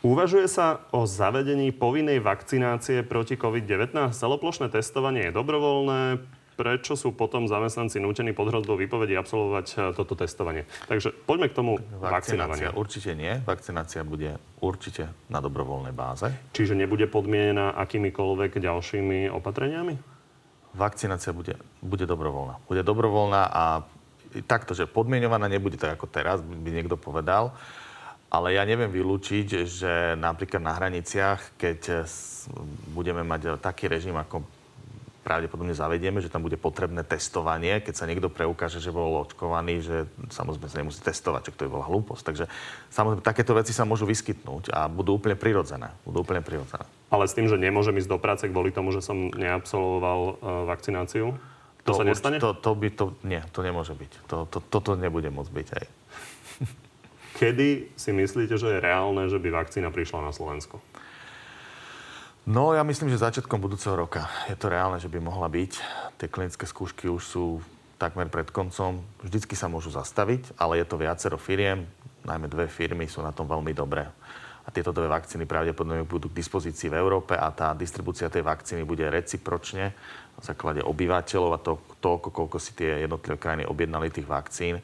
[0.00, 4.16] Uvažuje sa o zavedení povinnej vakcinácie proti COVID-19.
[4.16, 6.20] Celoplošné testovanie je dobrovoľné
[6.60, 10.68] prečo sú potom zamestnanci nútení pod hrozbou výpovedi absolvovať e, toto testovanie.
[10.92, 12.76] Takže poďme k tomu vakcinácia.
[12.76, 13.40] Určite nie.
[13.40, 16.28] Vakcinácia bude určite na dobrovoľnej báze.
[16.52, 19.96] Čiže nebude podmienená akýmikoľvek ďalšími opatreniami?
[20.76, 22.60] Vakcinácia bude, bude dobrovoľná.
[22.68, 23.64] Bude dobrovoľná a
[24.44, 27.56] takto, že podmienovaná nebude tak ako teraz, by niekto povedal.
[28.30, 32.06] Ale ja neviem vylúčiť, že napríklad na hraniciach, keď
[32.92, 34.59] budeme mať taký režim, ako
[35.20, 39.96] pravdepodobne zavedieme, že tam bude potrebné testovanie, keď sa niekto preukáže, že bol očkovaný, že
[40.32, 42.22] samozrejme sa nemusí testovať, čo to je bola hlúposť.
[42.24, 42.44] Takže
[42.88, 45.92] samozrejme takéto veci sa môžu vyskytnúť a budú úplne prirodzené.
[46.08, 46.88] Budú úplne prirodzené.
[47.12, 50.34] Ale s tým, že nemôžem ísť do práce kvôli tomu, že som neabsolvoval uh,
[50.70, 51.36] vakcináciu?
[51.84, 52.36] To, to sa nestane?
[52.40, 54.12] To, to by to, nie, to nemôže byť.
[54.28, 55.84] To, to, toto nebude môcť byť aj.
[57.40, 60.76] Kedy si myslíte, že je reálne, že by vakcína prišla na Slovensko?
[62.48, 65.72] No, ja myslím, že začiatkom budúceho roka je to reálne, že by mohla byť.
[66.16, 67.44] Tie klinické skúšky už sú
[68.00, 69.04] takmer pred koncom.
[69.20, 71.84] Vždycky sa môžu zastaviť, ale je to viacero firiem,
[72.24, 74.08] najmä dve firmy sú na tom veľmi dobré.
[74.64, 78.88] A tieto dve vakcíny pravdepodobne budú k dispozícii v Európe a tá distribúcia tej vakcíny
[78.88, 79.92] bude recipročne
[80.36, 84.80] na základe obyvateľov a to, toľko, koľko si tie jednotlivé krajiny objednali tých vakcín.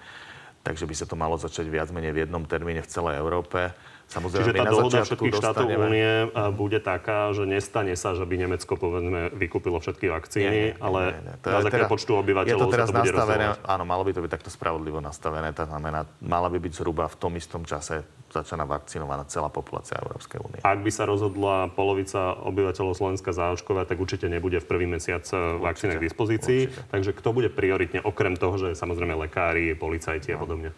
[0.60, 3.72] Takže by sa to malo začať viac menej v jednom termíne v celej Európe.
[4.06, 8.78] Samozrejme, Čiže tá dohoda všetkých štátov únie bude taká, že nestane sa, že by Nemecko
[8.78, 11.34] povedzme vykúpilo všetky vakcíny, nie, nie, ale nie, nie.
[11.42, 14.22] To na základe počtu obyvateľov je to teraz to bude nastavené, Áno, malo by to
[14.22, 15.50] byť takto spravodlivo nastavené.
[15.58, 20.38] To znamená, mala by byť zhruba v tom istom čase začaná vakcinovaná celá populácia Európskej
[20.42, 20.60] únie.
[20.66, 25.38] Ak by sa rozhodla polovica obyvateľov Slovenska zaočkovať, tak určite nebude v prvý mesiac eh,
[25.58, 26.60] vakcíny k dispozícii.
[26.68, 26.90] Určite.
[26.90, 30.36] Takže kto bude prioritne, okrem toho, že samozrejme lekári, policajti no.
[30.36, 30.70] a podobne?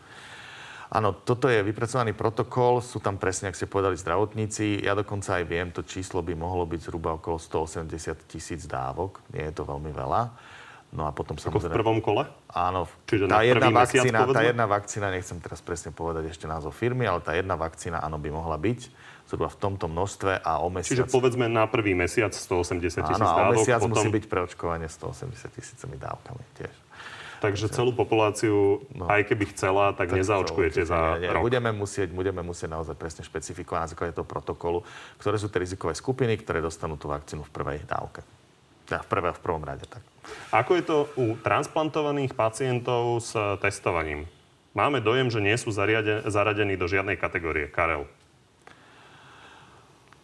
[0.89, 4.81] Áno, toto je vypracovaný protokol, sú tam presne, ak ste povedali, zdravotníci.
[4.81, 7.93] Ja dokonca aj viem, to číslo by mohlo byť zhruba okolo 180
[8.25, 9.21] tisíc dávok.
[9.37, 10.33] Nie je to veľmi veľa.
[10.89, 11.77] No a potom Ako samozrejme...
[11.77, 12.25] v prvom kole?
[12.49, 12.89] Áno.
[13.05, 17.05] Čiže tá jedna, vakcína, mesiac, tá jedna vakcína, nechcem teraz presne povedať ešte názov firmy,
[17.05, 18.89] ale tá jedna vakcína, áno, by mohla byť
[19.29, 21.05] zhruba v tomto množstve a o mesiac...
[21.05, 23.21] Čiže povedzme na prvý mesiac 180 tisíc dávok.
[23.21, 23.93] Áno, a o mesiac potom...
[23.93, 26.88] musí byť preočkovanie 180 tisícimi dávkami tiež.
[27.39, 31.31] Takže celú populáciu, no, aj keby chcela, tak, tak nezaočkujete za nie, nie.
[31.31, 31.47] rok.
[31.47, 34.83] Budeme musieť, budeme musieť naozaj presne špecifikovať na základe toho protokolu,
[35.23, 38.27] ktoré sú tie rizikové skupiny, ktoré dostanú tú vakcínu v prvej dávke.
[38.91, 39.87] Ja, v, prvé, v prvom rade.
[39.87, 40.03] Tak.
[40.51, 44.27] Ako je to u transplantovaných pacientov s testovaním?
[44.73, 47.69] Máme dojem, že nie sú zariade, zaradení do žiadnej kategórie.
[47.69, 48.09] Karel.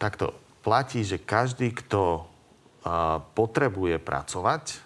[0.01, 4.84] Takto platí, že každý, kto uh, potrebuje pracovať,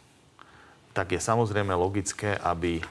[1.00, 2.84] tak je samozrejme logické, aby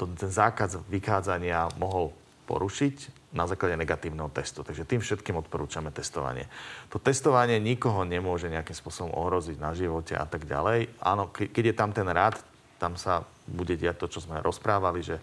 [0.00, 2.16] to, ten zákaz vychádzania mohol
[2.48, 4.64] porušiť na základe negatívneho testu.
[4.64, 6.48] Takže tým všetkým odporúčame testovanie.
[6.88, 10.88] To testovanie nikoho nemôže nejakým spôsobom ohroziť na živote a tak ďalej.
[11.04, 12.40] Áno, keď je tam ten rád,
[12.80, 15.20] tam sa bude diať to, čo sme rozprávali, že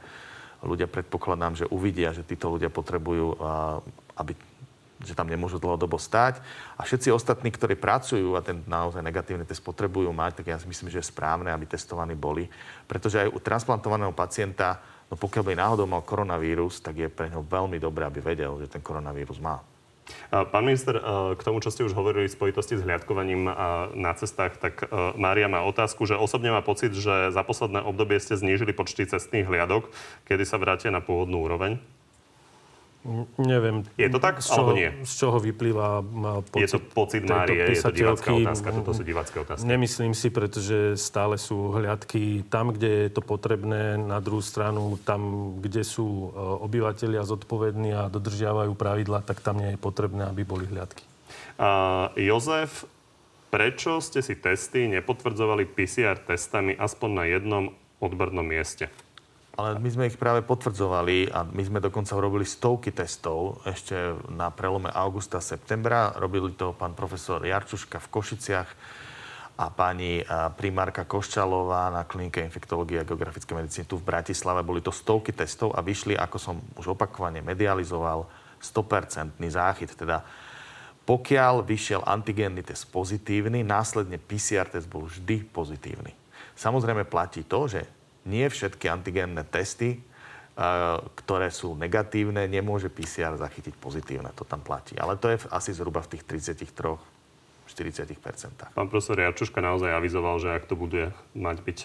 [0.61, 3.41] ľudia predpokladám, že uvidia, že títo ľudia potrebujú,
[4.21, 4.37] aby
[5.03, 6.39] že tam nemôžu dlhodobo stať.
[6.79, 10.69] A všetci ostatní, ktorí pracujú a ten naozaj negatívny test potrebujú mať, tak ja si
[10.69, 12.47] myslím, že je správne, aby testovaní boli.
[12.87, 17.45] Pretože aj u transplantovaného pacienta No pokiaľ by náhodou mal koronavírus, tak je pre ňo
[17.45, 19.61] veľmi dobré, aby vedel, že ten koronavírus má.
[20.29, 21.01] Pán minister,
[21.33, 23.49] k tomu, čo ste už hovorili v spojitosti s hliadkovaním
[23.97, 24.85] na cestách, tak
[25.17, 29.49] Mária má otázku, že osobne má pocit, že za posledné obdobie ste znížili počty cestných
[29.49, 29.89] hliadok,
[30.29, 31.81] kedy sa vrátia na pôvodnú úroveň?
[33.37, 33.85] Neviem.
[34.01, 34.89] Je to tak, z čoho, alebo nie?
[35.05, 36.01] Z čoho vyplýva
[36.49, 39.65] pocit Je to pocit Márie, je to divácká otázka, toto sú divácké otázky.
[39.69, 45.53] Nemyslím si, pretože stále sú hliadky tam, kde je to potrebné, na druhú stranu tam,
[45.61, 50.65] kde sú e, obyvateľia zodpovední a dodržiavajú pravidla, tak tam nie je potrebné, aby boli
[50.65, 51.05] hliadky.
[51.61, 52.89] Uh, Jozef,
[53.53, 57.63] prečo ste si testy nepotvrdzovali PCR testami aspoň na jednom
[58.01, 58.89] odbornom mieste?
[59.55, 63.95] Ale my sme ich práve potvrdzovali a my sme dokonca urobili stovky testov ešte
[64.27, 66.11] na prelome augusta a septembra.
[66.19, 68.69] Robili to pán profesor Jarčuška v Košiciach
[69.55, 70.19] a pani
[70.59, 74.59] primárka Koščalová na klinike infektológie a geografické medicíny tu v Bratislave.
[74.59, 78.27] Boli to stovky testov a vyšli, ako som už opakovane medializoval,
[78.59, 79.95] 100% záchyt.
[79.95, 80.27] Teda
[81.07, 86.11] pokiaľ vyšiel antigénny test pozitívny, následne PCR test bol vždy pozitívny.
[86.59, 87.87] Samozrejme platí to, že
[88.25, 90.01] nie všetky antigénne testy,
[91.23, 94.31] ktoré sú negatívne, nemôže PCR zachytiť pozitívne.
[94.39, 94.97] To tam platí.
[94.97, 97.15] Ale to je asi zhruba v tých 33
[97.65, 98.07] 40
[98.77, 101.79] Pán profesor Jarčuška naozaj avizoval, že ak to bude mať byť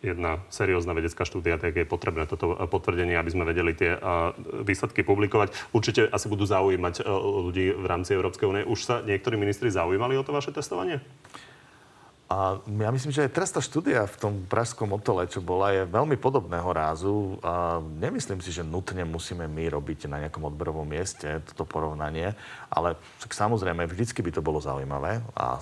[0.00, 4.00] jedna seriózna vedecká štúdia, tak je potrebné toto potvrdenie, aby sme vedeli tie
[4.64, 5.52] výsledky publikovať.
[5.76, 7.04] Určite asi budú zaujímať
[7.44, 8.64] ľudí v rámci Európskej únie.
[8.64, 11.04] Už sa niektorí ministri zaujímali o to vaše testovanie?
[12.30, 16.14] A ja myslím, že aj trestná štúdia v tom pražskom motole, čo bola, je veľmi
[16.14, 17.42] podobného rázu.
[17.42, 22.38] A nemyslím si, že nutne musíme my robiť na nejakom odberovom mieste toto porovnanie,
[22.70, 25.58] ale však samozrejme, vždycky by to bolo zaujímavé a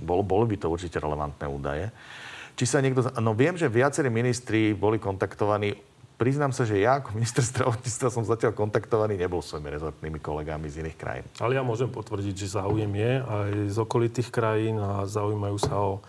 [0.00, 1.92] bol, boli by to určite relevantné údaje.
[2.56, 3.12] Či sa niekto...
[3.20, 5.76] No viem, že viacerí ministri boli kontaktovaní
[6.16, 10.80] Priznám sa, že ja ako minister zdravotníctva som zatiaľ kontaktovaný nebol svojimi rezortnými kolegami z
[10.80, 11.26] iných krajín.
[11.36, 16.00] Ale ja môžem potvrdiť, že záujem je aj z okolitých krajín a zaujímajú sa o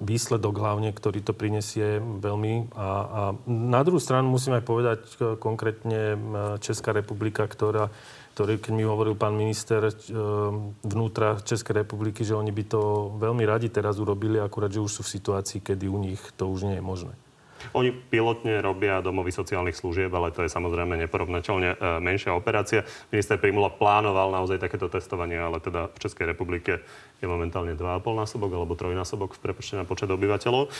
[0.00, 2.72] výsledok hlavne, ktorý to prinesie veľmi.
[2.72, 5.00] A, a na druhú stranu musím aj povedať
[5.36, 6.16] konkrétne
[6.64, 7.92] Česká republika, ktorá
[8.38, 9.90] ktorý, keď mi hovoril pán minister
[10.86, 15.02] vnútra Českej republiky, že oni by to veľmi radi teraz urobili, akurát, že už sú
[15.02, 17.18] v situácii, kedy u nich to už nie je možné.
[17.74, 22.86] Oni pilotne robia domovy sociálnych služieb, ale to je samozrejme neporovnateľne e, menšia operácia.
[23.12, 26.82] Minister Primula plánoval naozaj takéto testovanie, ale teda v Českej republike
[27.18, 30.70] je momentálne 2,5 násobok alebo trojnásobok v prepočte na počet obyvateľov.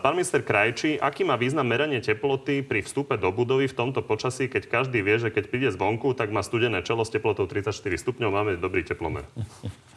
[0.00, 4.48] Pán minister Krajčí, aký má význam meranie teploty pri vstupe do budovy v tomto počasí,
[4.48, 8.30] keď každý vie, že keď príde zvonku, tak má studené čelo s teplotou 34 stupňov,
[8.32, 9.28] máme dobrý teplomer?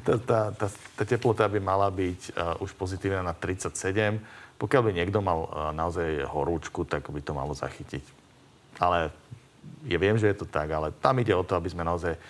[0.00, 4.16] Tá, tá, tá, tá teplota by mala byť uh, už pozitívna na 37
[4.60, 8.04] pokiaľ by niekto mal e, naozaj horúčku, tak by to malo zachytiť.
[8.76, 9.08] Ale
[9.88, 12.20] ja viem, že je to tak, ale tam ide o to, aby sme naozaj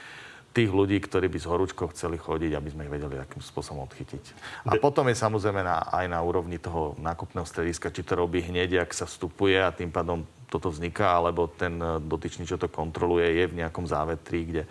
[0.50, 4.24] tých ľudí, ktorí by s horúčkou chceli chodiť, aby sme ich vedeli akým spôsobom odchytiť.
[4.66, 8.82] A potom je samozrejme na, aj na úrovni toho nákupného strediska, či to robí hneď,
[8.82, 13.26] ak sa vstupuje a tým pádom toto vzniká, alebo ten e, dotyčný, čo to kontroluje,
[13.26, 14.62] je v nejakom závetri, kde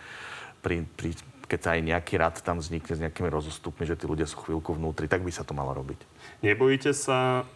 [0.59, 1.15] pri, pri,
[1.49, 4.77] keď sa aj nejaký rad tam vznikne s nejakými rozostupmi, že tí ľudia sú chvíľku
[4.77, 5.97] vnútri, tak by sa to malo robiť.
[6.45, 7.49] Nebojíte sa,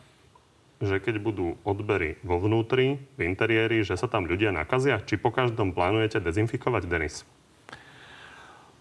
[0.82, 4.98] že keď budú odbery vo vnútri, v interiéri, že sa tam ľudia nakazia?
[5.06, 7.22] Či po každom plánujete dezinfikovať, Denis?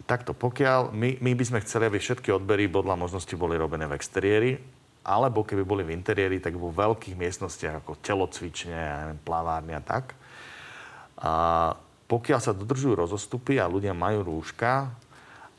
[0.08, 3.94] Takto, pokiaľ my, my by sme chceli, aby všetky odbery podľa možnosti boli robené v
[3.94, 4.58] exteriéri,
[5.06, 9.82] alebo keby boli v interiéri, tak vo veľkých miestnostiach ako telocvične, ja neviem, plavárne a
[9.82, 10.14] tak.
[11.22, 11.32] A
[12.10, 14.90] pokiaľ sa dodržujú rozostupy a ľudia majú rúška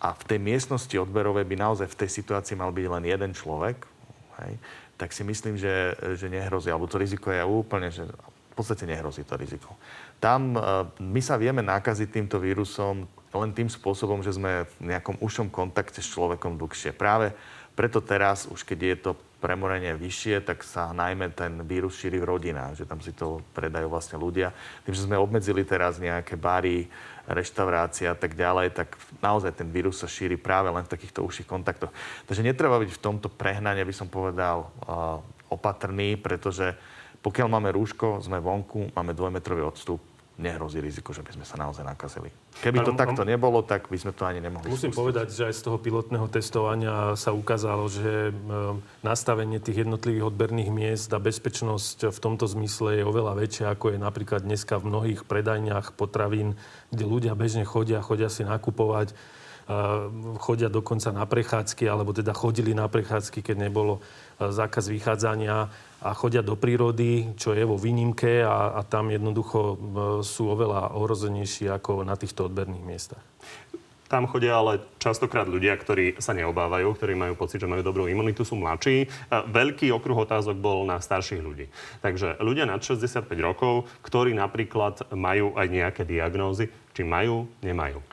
[0.04, 3.88] a v tej miestnosti odberovej by naozaj v tej situácii mal byť len jeden človek,
[4.44, 4.60] hej,
[5.00, 6.68] tak si myslím, že, že nehrozí.
[6.68, 9.74] Alebo to riziko je úplne, že v podstate nehrozí to riziko.
[10.20, 15.18] Tam uh, my sa vieme nakaziť týmto vírusom len tým spôsobom, že sme v nejakom
[15.18, 16.94] užšom kontakte s človekom dlhšie.
[16.94, 17.34] Práve
[17.74, 19.12] preto teraz, už keď je to
[19.42, 23.90] premorenie vyššie, tak sa najmä ten vírus šíri v rodinách, že tam si to predajú
[23.92, 24.54] vlastne ľudia.
[24.86, 26.88] Tým, že sme obmedzili teraz nejaké bary,
[27.28, 31.48] reštaurácie a tak ďalej, tak naozaj ten vírus sa šíri práve len v takýchto užších
[31.48, 31.92] kontaktoch.
[32.28, 34.70] Takže netreba byť v tomto prehnane, by som povedal,
[35.48, 36.76] opatrný, pretože
[37.24, 41.86] pokiaľ máme rúško, sme vonku, máme dvojmetrový odstup, nehrozí riziko, že by sme sa naozaj
[41.86, 42.34] nakazili.
[42.66, 44.98] Keby to takto nebolo, tak by sme to ani nemohli Musím spustiť.
[44.98, 48.34] povedať, že aj z toho pilotného testovania sa ukázalo, že
[49.06, 54.00] nastavenie tých jednotlivých odberných miest a bezpečnosť v tomto zmysle je oveľa väčšia, ako je
[54.02, 56.58] napríklad dneska v mnohých predajniach potravín,
[56.90, 59.14] kde ľudia bežne chodia, chodia si nakupovať
[60.44, 64.04] chodia dokonca na prechádzky, alebo teda chodili na prechádzky, keď nebolo
[64.40, 65.70] zákaz vychádzania
[66.04, 69.76] a chodia do prírody, čo je vo výnimke a, a tam jednoducho e,
[70.20, 73.24] sú oveľa ohrozenejší ako na týchto odberných miestach.
[74.12, 78.46] Tam chodia ale častokrát ľudia, ktorí sa neobávajú, ktorí majú pocit, že majú dobrú imunitu,
[78.46, 79.10] sú mladší.
[79.50, 81.66] Veľký okruh otázok bol na starších ľudí.
[82.06, 88.06] Takže ľudia nad 65 rokov, ktorí napríklad majú aj nejaké diagnózy, či majú, nemajú.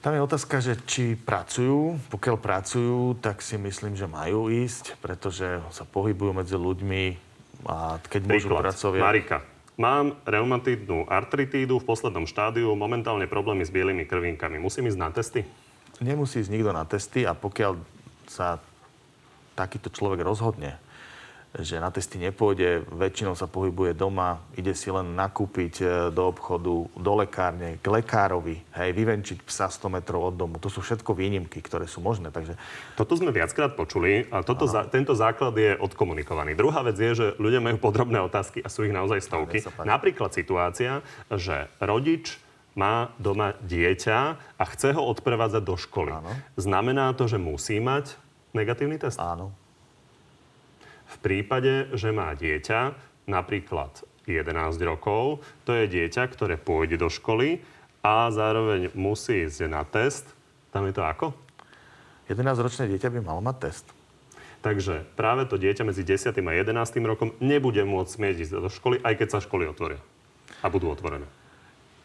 [0.00, 2.00] Tam je otázka, že či pracujú.
[2.08, 7.04] Pokiaľ pracujú, tak si myslím, že majú ísť, pretože sa pohybujú medzi ľuďmi
[7.68, 8.96] a keď môžu pracovať...
[8.96, 9.44] Marika,
[9.76, 14.56] mám reumatidnú artritídu v poslednom štádiu, momentálne problémy s bielými krvinkami.
[14.56, 15.44] Musím ísť na testy?
[16.00, 17.76] Nemusí ísť nikto na testy a pokiaľ
[18.24, 18.56] sa
[19.52, 20.80] takýto človek rozhodne,
[21.50, 25.84] že na testy nepôjde, väčšinou sa pohybuje doma, ide si len nakúpiť e,
[26.14, 30.62] do obchodu, do lekárne, k lekárovi, hej, vyvenčiť psa 100 metrov od domu.
[30.62, 32.30] To sú všetko výnimky, ktoré sú možné.
[32.30, 32.54] Takže...
[32.94, 36.54] Toto sme viackrát počuli a toto za, tento základ je odkomunikovaný.
[36.54, 39.58] Druhá vec je, že ľudia majú podrobné otázky a sú ich naozaj stovky.
[39.82, 41.02] Napríklad situácia,
[41.34, 42.38] že rodič
[42.78, 44.18] má doma dieťa
[44.54, 46.14] a chce ho odprevádzať do školy.
[46.14, 46.30] Áno.
[46.54, 48.14] Znamená to, že musí mať
[48.54, 49.18] negatívny test?
[49.18, 49.59] Áno
[51.10, 52.94] v prípade, že má dieťa,
[53.26, 57.58] napríklad 11 rokov, to je dieťa, ktoré pôjde do školy
[58.00, 60.30] a zároveň musí ísť na test.
[60.70, 61.34] Tam je to ako?
[62.30, 63.86] 11-ročné dieťa by malo mať test.
[64.60, 66.36] Takže práve to dieťa medzi 10.
[66.36, 66.70] a 11.
[67.08, 69.98] rokom nebude môcť smieť ísť do školy, aj keď sa školy otvoria.
[70.60, 71.24] A budú otvorené.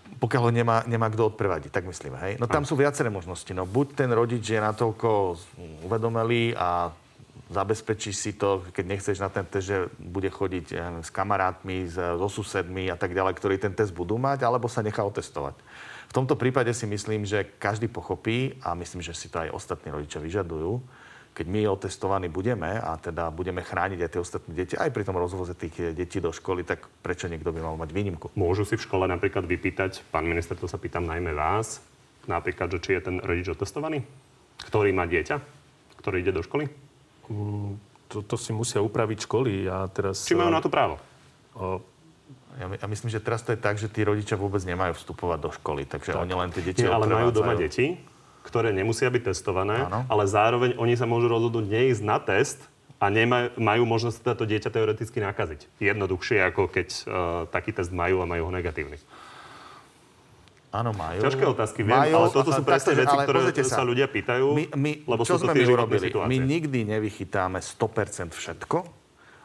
[0.05, 2.33] Pokiaľ ho nemá, nemá kto odprevadiť, tak myslím, hej?
[2.39, 3.51] No tam sú viaceré možnosti.
[3.51, 5.35] No buď ten rodič je natoľko
[5.83, 6.95] uvedomelý a
[7.45, 10.65] zabezpečí si to, keď nechceš na ten test, že bude chodiť
[11.05, 15.05] s kamarátmi, so susedmi a tak ďalej, ktorí ten test budú mať, alebo sa nechá
[15.05, 15.53] otestovať.
[16.09, 19.93] V tomto prípade si myslím, že každý pochopí, a myslím, že si to aj ostatní
[19.93, 20.81] rodičia vyžadujú,
[21.35, 25.19] keď my otestovaní budeme a teda budeme chrániť aj tie ostatné deti, aj pri tom
[25.19, 28.31] rozvoze tých detí do školy, tak prečo niekto by mal mať výnimku?
[28.39, 31.83] Môžu si v škole napríklad vypýtať, pán minister, to sa pýtam najmä vás,
[32.23, 33.99] napríklad, že či je ten rodič otestovaný,
[34.63, 35.35] ktorý má dieťa,
[35.99, 36.71] ktorý ide do školy?
[38.05, 39.65] To, to si musia upraviť školy.
[39.65, 41.01] A teraz, Či majú na to právo?
[41.57, 41.81] O,
[42.55, 45.51] ja, ja myslím, že teraz to je tak, že tí rodičia vôbec nemajú vstupovať do
[45.51, 46.23] školy, takže tak.
[46.23, 47.99] oni len tie deti Nie, ale majú doma deti,
[48.47, 50.07] ktoré nemusia byť testované, ano.
[50.07, 52.63] ale zároveň oni sa môžu rozhodnúť neísť na test
[52.95, 55.67] a nemajú, majú možnosť teda to dieťa teoreticky nakaziť.
[55.83, 57.03] Jednoduchšie, ako keď uh,
[57.51, 58.95] taký test majú a majú ho negatívny.
[60.75, 61.23] Áno, majú.
[61.23, 64.63] Ťažké otázky, viem, majú, ale toto sú presne veci, ktoré sa, sa ľudia pýtajú, my,
[64.75, 66.07] my, lebo čo sú to sme my urobili?
[66.11, 68.77] My nikdy nevychytáme 100% všetko,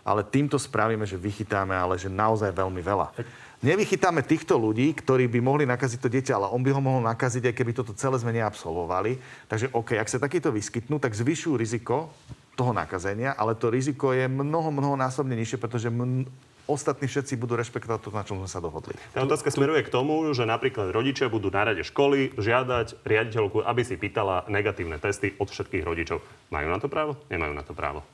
[0.03, 3.15] ale týmto spravíme, že vychytáme, ale že naozaj veľmi veľa.
[3.61, 7.53] Nevychytáme týchto ľudí, ktorí by mohli nakaziť to dieťa, ale on by ho mohol nakaziť,
[7.53, 9.21] aj keby toto celé sme neabsolvovali.
[9.53, 12.09] Takže OK, ak sa takýto vyskytnú, tak zvyšujú riziko
[12.57, 16.25] toho nakazenia, ale to riziko je mnoho, mnoho násobne nižšie, pretože mn-
[16.71, 18.95] ostatní všetci budú rešpektovať to, na čom sme sa dohodli.
[19.11, 23.83] Tá otázka smeruje k tomu, že napríklad rodičia budú na rade školy žiadať riaditeľku, aby
[23.83, 26.23] si pýtala negatívne testy od všetkých rodičov.
[26.55, 27.19] Majú na to právo?
[27.27, 28.07] Nemajú na to právo.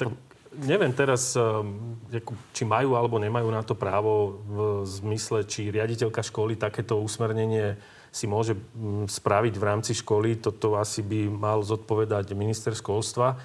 [0.00, 0.08] Tak
[0.56, 2.00] neviem teraz, ehm,
[2.56, 7.76] či majú alebo nemajú na to právo v zmysle, či riaditeľka školy takéto usmernenie
[8.16, 8.56] si môže
[9.12, 10.40] spraviť v rámci školy.
[10.40, 13.36] Toto asi by mal zodpovedať minister školstva.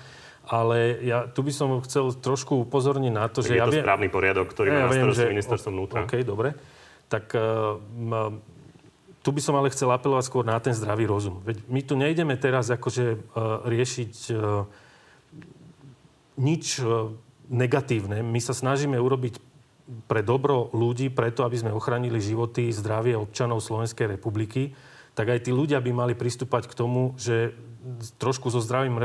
[0.52, 3.54] Ale ja tu by som chcel trošku upozorniť na to, tak že...
[3.56, 6.04] Je ja to viem, správny poriadok, ktorý ja má na starosti ministerstvo vnútra.
[6.04, 6.60] OK, dobre.
[7.08, 7.80] Tak uh,
[9.24, 11.40] tu by som ale chcel apelovať skôr na ten zdravý rozum.
[11.48, 14.68] Veď my tu nejdeme teraz akože uh, riešiť uh,
[16.36, 17.16] nič uh,
[17.48, 18.20] negatívne.
[18.20, 19.40] My sa snažíme urobiť
[20.12, 24.76] pre dobro ľudí, preto aby sme ochránili životy, zdravie občanov Slovenskej republiky,
[25.16, 27.52] tak aj tí ľudia by mali pristúpať k tomu, že
[28.22, 28.97] trošku so zdravým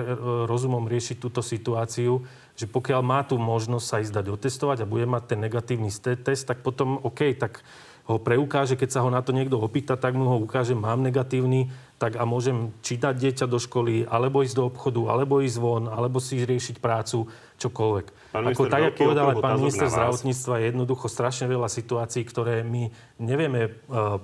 [0.45, 5.09] rozumom riešiť túto situáciu, že pokiaľ má tu možnosť sa ísť dať otestovať a bude
[5.09, 7.65] mať ten negatívny test, tak potom OK, tak
[8.07, 11.75] ho preukáže, keď sa ho na to niekto opýta, tak mu ho ukáže, mám negatívny,
[11.99, 16.23] tak a môžem čítať dieťa do školy, alebo ísť do obchodu, alebo ísť von, alebo
[16.23, 17.27] si riešiť prácu,
[17.59, 18.07] čokoľvek.
[18.31, 22.63] Pán Ako tak, ako povedal aj pán minister zdravotníctva, je jednoducho strašne veľa situácií, ktoré
[22.63, 24.23] my nevieme uh,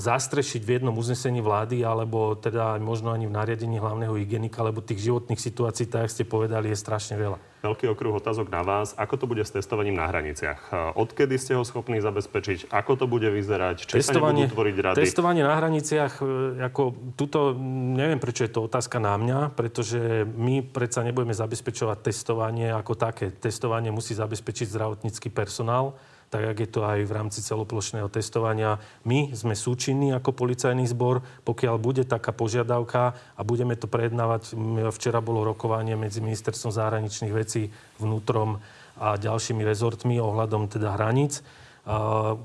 [0.00, 5.04] zastrešiť v jednom uznesení vlády, alebo teda možno ani v nariadení hlavného hygienika, lebo tých
[5.04, 7.36] životných situácií, tak ste povedali, je strašne veľa.
[7.60, 8.96] Veľký okruh otázok na vás.
[8.96, 10.72] Ako to bude s testovaním na hraniciach?
[10.96, 12.72] Odkedy ste ho schopní zabezpečiť?
[12.72, 13.84] Ako to bude vyzerať?
[13.84, 14.96] Či testovanie, sa tvoriť rady?
[15.04, 17.52] Testovanie na hraniciach, e, ako tuto,
[17.92, 23.28] neviem prečo je to otázka na mňa, pretože my predsa nebudeme zabezpečovať testovanie ako také.
[23.28, 26.00] Testovanie musí zabezpečiť zdravotnícky personál
[26.30, 28.78] tak jak je to aj v rámci celoplošného testovania.
[29.02, 34.54] My sme súčinní ako policajný zbor, pokiaľ bude taká požiadavka a budeme to prejednávať.
[34.94, 38.62] Včera bolo rokovanie medzi ministerstvom zahraničných vecí, vnútrom
[38.94, 41.42] a ďalšími rezortmi ohľadom teda hraníc.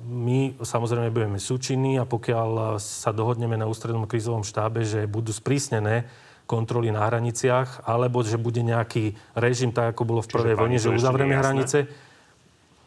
[0.10, 6.10] My samozrejme budeme súčinní a pokiaľ sa dohodneme na ústrednom krízovom štábe, že budú sprísnené
[6.50, 10.90] kontroly na hraniciach, alebo že bude nejaký režim, tak ako bolo v prvej vojne, že
[10.90, 11.86] uzavrieme hranice,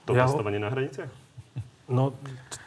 [0.08, 0.64] to ja testovanie ho...
[0.66, 1.10] na hraniciach?
[1.88, 2.12] No,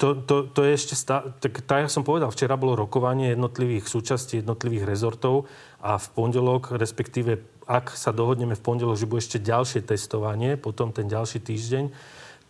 [0.02, 1.30] to, to, to je ešte stále...
[1.38, 5.46] Tak, tak, ja som povedal, včera bolo rokovanie jednotlivých súčastí, jednotlivých rezortov
[5.78, 7.38] a v pondelok, respektíve
[7.70, 11.94] ak sa dohodneme v pondelok, že bude ešte ďalšie testovanie, potom ten ďalší týždeň,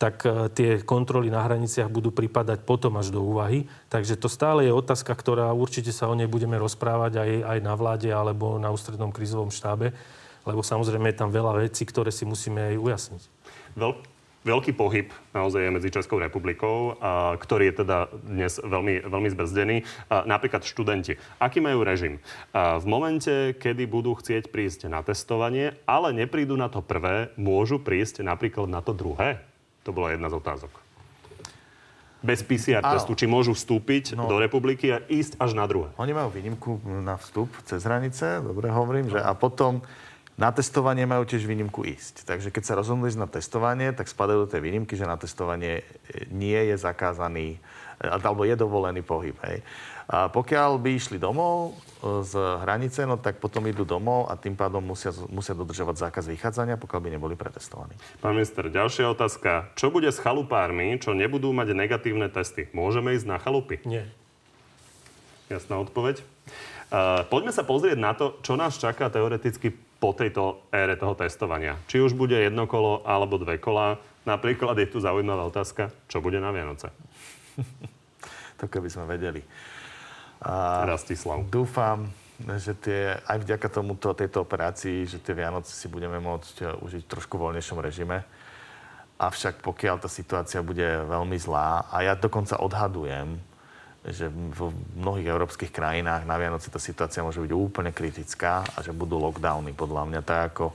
[0.00, 3.70] tak uh, tie kontroly na hraniciach budú pripadať potom až do úvahy.
[3.92, 7.74] Takže to stále je otázka, ktorá určite sa o nej budeme rozprávať aj, aj na
[7.76, 9.94] vláde alebo na ústrednom krizovom štábe,
[10.42, 13.22] lebo samozrejme je tam veľa vecí, ktoré si musíme aj ujasniť.
[13.78, 13.92] Veľ,
[14.42, 19.76] veľký pohyb naozaj je medzi Českou republikou, a, ktorý je teda dnes veľmi, veľmi zbrzdený.
[20.10, 21.18] A, napríklad študenti.
[21.38, 22.18] Aký majú režim?
[22.50, 27.78] A, v momente, kedy budú chcieť prísť na testovanie, ale neprídu na to prvé, môžu
[27.78, 29.42] prísť napríklad na to druhé?
[29.82, 30.72] To bola jedna z otázok.
[32.22, 32.94] Bez PCR Áno.
[32.94, 35.90] testu, či môžu vstúpiť no, do republiky a ísť až na druhé.
[35.98, 39.82] Oni majú výnimku na vstup cez hranice, dobre hovorím, že a potom
[40.40, 42.24] na testovanie majú tiež výnimku ísť.
[42.24, 45.84] Takže keď sa rozhodnú ísť na testovanie, tak spadajú do tej výnimky, že na testovanie
[46.08, 47.60] e, nie je zakázaný,
[48.00, 49.36] e, alebo je dovolený pohyb.
[49.44, 49.60] Hej.
[50.08, 52.32] A pokiaľ by išli domov e, z
[52.64, 57.00] hranice, no tak potom idú domov a tým pádom musia, musia dodržovať zákaz vychádzania, pokiaľ
[57.04, 57.92] by neboli pretestovaní.
[58.24, 59.68] Pán minister, ďalšia otázka.
[59.76, 62.72] Čo bude s chalupármi, čo nebudú mať negatívne testy?
[62.72, 63.84] Môžeme ísť na chalupy?
[63.84, 64.08] Nie.
[65.52, 66.24] Jasná odpoveď.
[66.92, 71.80] Uh, poďme sa pozrieť na to, čo nás čaká teoreticky po tejto ére toho testovania.
[71.88, 73.96] Či už bude jedno kolo alebo dve kola.
[74.28, 76.92] Napríklad je tu zaujímavá otázka, čo bude na Vianoce.
[78.60, 79.40] to keby sme vedeli.
[80.44, 81.48] A Rastislav.
[81.48, 82.12] Dúfam,
[82.58, 87.02] že tie, aj vďaka tomuto, tejto operácii, že tie Vianoce si budeme môcť e, užiť
[87.06, 88.26] v trošku voľnejšom režime.
[89.22, 93.38] Avšak pokiaľ tá situácia bude veľmi zlá, a ja dokonca odhadujem,
[94.02, 98.90] že v mnohých európskych krajinách na Vianoce tá situácia môže byť úplne kritická a že
[98.90, 100.20] budú lockdowny, podľa mňa.
[100.26, 100.66] Tak ako,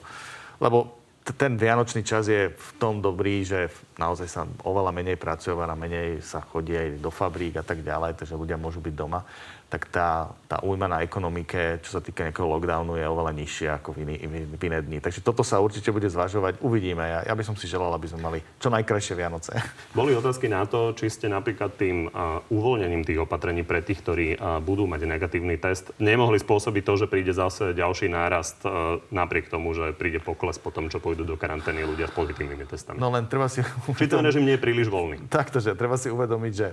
[0.63, 0.95] lebo
[1.35, 3.67] ten vianočný čas je v tom dobrý, že
[3.99, 8.15] naozaj sa oveľa menej pracuje, oveľa menej sa chodí aj do fabrík a tak ďalej,
[8.15, 9.27] takže ľudia môžu byť doma
[9.67, 13.99] tak tá, tá újma na ekonomike, čo sa týka nejakého lockdownu, je oveľa nižšia ako
[13.99, 14.15] v, iný,
[14.47, 14.97] v iné dni.
[15.03, 16.63] Takže toto sa určite bude zvažovať.
[16.63, 17.03] Uvidíme.
[17.03, 19.59] Ja, ja by som si želal, aby sme mali čo najkrajšie Vianoce.
[19.99, 24.27] Boli otázky na to, či ste napríklad tým uh, uvoľnením tých opatrení pre tých, ktorí
[24.39, 29.51] uh, budú mať negatívny test, nemohli spôsobiť to, že príde zase ďalší nárast uh, napriek
[29.51, 33.03] tomu, že príde pokles po tom, čo pôjdu do karantény ľudia s pozitívnymi testami.
[33.03, 33.59] No len treba si...
[33.99, 35.27] Či ten režim nie je príliš voľný?
[35.31, 36.71] Takto, že treba si uvedomiť, že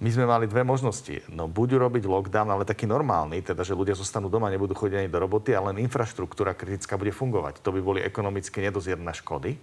[0.00, 1.22] my sme mali dve možnosti.
[1.28, 5.10] No buď robiť lockdown, ale taký normálny, teda že ľudia zostanú doma, nebudú chodiť ani
[5.10, 7.64] do roboty, ale len infraštruktúra kritická bude fungovať.
[7.64, 9.56] To by boli ekonomicky nedozierne škody.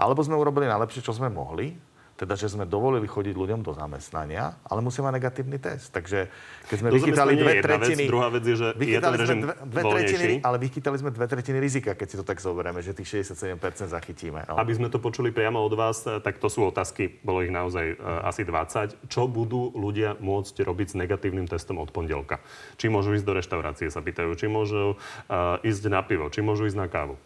[0.00, 1.76] Alebo sme urobili najlepšie, čo sme mohli,
[2.22, 5.90] teda, že sme dovolili chodiť ľuďom do zamestnania, ale musí mať negatívny test.
[5.90, 6.30] Takže
[6.70, 8.02] keď sme do vychytali dve tretiny...
[8.06, 11.58] Vec, druhá vec je, že je ten dve, dve tretiny, Ale vychytali sme dve tretiny
[11.58, 13.58] rizika, keď si to tak zoberieme, že tých 67%
[13.90, 14.46] zachytíme.
[14.46, 14.54] No.
[14.54, 17.98] Aby sme to počuli priamo od vás, eh, tak to sú otázky, bolo ich naozaj
[17.98, 19.10] uh, asi 20.
[19.10, 22.38] Čo budú ľudia môcť robiť s negatívnym testom od pondelka?
[22.78, 26.70] Či môžu ísť do reštaurácie, sa pýtajú, či môžu uh, ísť na pivo, či môžu
[26.70, 27.18] ísť na kávu?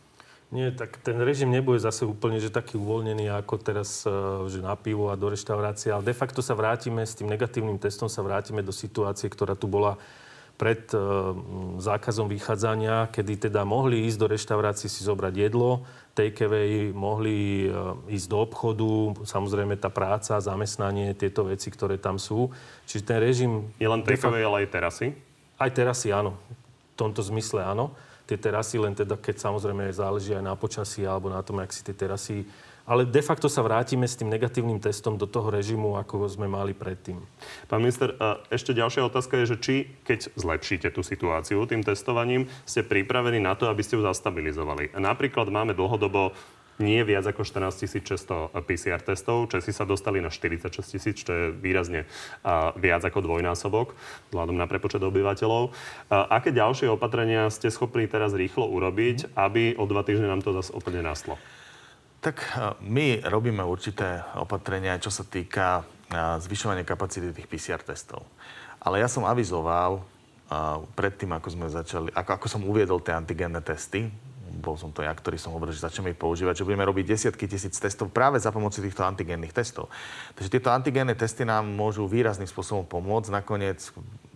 [0.55, 4.11] Nie, tak ten režim nebude zase úplne že taký uvoľnený ako teraz, e,
[4.47, 8.07] že na pivo a do reštaurácie, ale de facto sa vrátime s tým negatívnym testom,
[8.07, 9.99] sa vrátime do situácie, ktorá tu bola
[10.57, 11.37] pred uh,
[11.77, 15.85] zákazom vychádzania, kedy teda mohli ísť do reštaurácie si zobrať jedlo,
[16.17, 22.49] takeaway, mohli uh, ísť do obchodu, samozrejme tá práca, zamestnanie, tieto veci, ktoré tam sú.
[22.89, 23.69] Čiže ten režim...
[23.77, 25.07] Je len takeaway, ale aj terasy?
[25.61, 26.41] Aj terasy, áno.
[26.97, 27.93] V tomto zmysle áno
[28.27, 31.87] tie terasy, len teda keď samozrejme záleží aj na počasí alebo na tom, ak si
[31.87, 32.43] tie terasy
[32.87, 36.71] ale de facto sa vrátime s tým negatívnym testom do toho režimu, ako sme mali
[36.71, 37.19] predtým.
[37.67, 38.15] Pán minister,
[38.47, 39.75] ešte ďalšia otázka je, že či
[40.07, 44.95] keď zlepšíte tú situáciu tým testovaním, ste pripravení na to, aby ste ju zastabilizovali.
[44.95, 46.31] Napríklad máme dlhodobo
[46.77, 49.49] nie viac ako 14 600 PCR testov.
[49.49, 52.05] Česi sa dostali na 46 tisíc, čo je výrazne
[52.77, 53.97] viac ako dvojnásobok
[54.29, 55.73] vzhľadom na prepočet obyvateľov.
[56.13, 60.73] Aké ďalšie opatrenia ste schopní teraz rýchlo urobiť, aby o dva týždne nám to zase
[60.77, 61.41] úplne naslo?
[62.21, 62.43] Tak
[62.85, 65.87] my robíme určité opatrenia, čo sa týka
[66.45, 68.29] zvyšovania kapacity tých PCR testov.
[68.83, 70.05] Ale ja som avizoval
[70.95, 74.07] predtým, ako sme začali, ako, ako som uviedol tie antigénne testy,
[74.67, 77.47] bol som to ja, ktorý som hovoril, že začneme ich používať, že budeme robiť desiatky
[77.47, 79.87] tisíc testov práve za pomoci týchto antigénnych testov.
[80.35, 83.31] Takže tieto antigénne testy nám môžu výrazným spôsobom pomôcť.
[83.31, 83.79] Nakoniec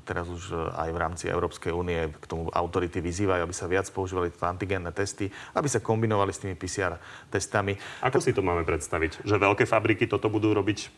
[0.07, 3.91] teraz už e, aj v rámci Európskej únie k tomu autority vyzývajú, aby sa viac
[3.91, 5.27] používali tieto antigénne testy,
[5.59, 6.99] aby sa kombinovali s tými PCR
[7.31, 7.75] testami.
[8.07, 9.27] Ako si to máme predstaviť?
[9.27, 10.91] Že veľké fabriky toto budú robiť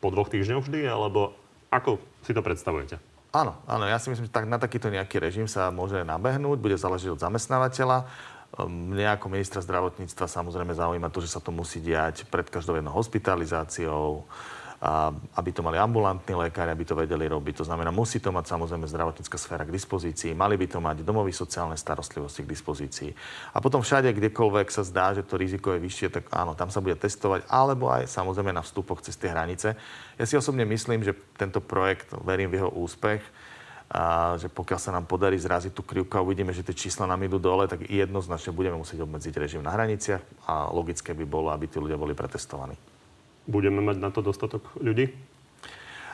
[0.00, 1.36] po dvoch týždňoch vždy, alebo
[1.68, 3.16] ako si to predstavujete?
[3.36, 6.80] Áno, áno, ja si myslím, že tak, na takýto nejaký režim sa môže nabehnúť, bude
[6.80, 8.08] záležiť od zamestnávateľa.
[8.54, 12.78] Mňa ehm, ako ministra zdravotníctva samozrejme zaujíma to, že sa to musí diať pred každou
[12.78, 14.24] jednou hospitalizáciou,
[15.36, 17.64] aby to mali ambulantní lekári, aby to vedeli robiť.
[17.64, 21.32] To znamená, musí to mať samozrejme zdravotnícka sféra k dispozícii, mali by to mať domovy
[21.32, 23.10] sociálnej starostlivosti k dispozícii.
[23.56, 26.84] A potom všade, kdekoľvek sa zdá, že to riziko je vyššie, tak áno, tam sa
[26.84, 29.80] bude testovať, alebo aj samozrejme na vstupoch cez tie hranice.
[30.20, 33.24] Ja si osobne myslím, že tento projekt, verím v jeho úspech,
[33.86, 37.22] a že pokiaľ sa nám podarí zraziť tú krivku a uvidíme, že tie čísla nám
[37.22, 41.70] idú dole, tak jednoznačne budeme musieť obmedziť režim na hraniciach a logické by bolo, aby
[41.70, 42.74] tí ľudia boli pretestovaní.
[43.46, 45.14] Budeme mať na to dostatok ľudí?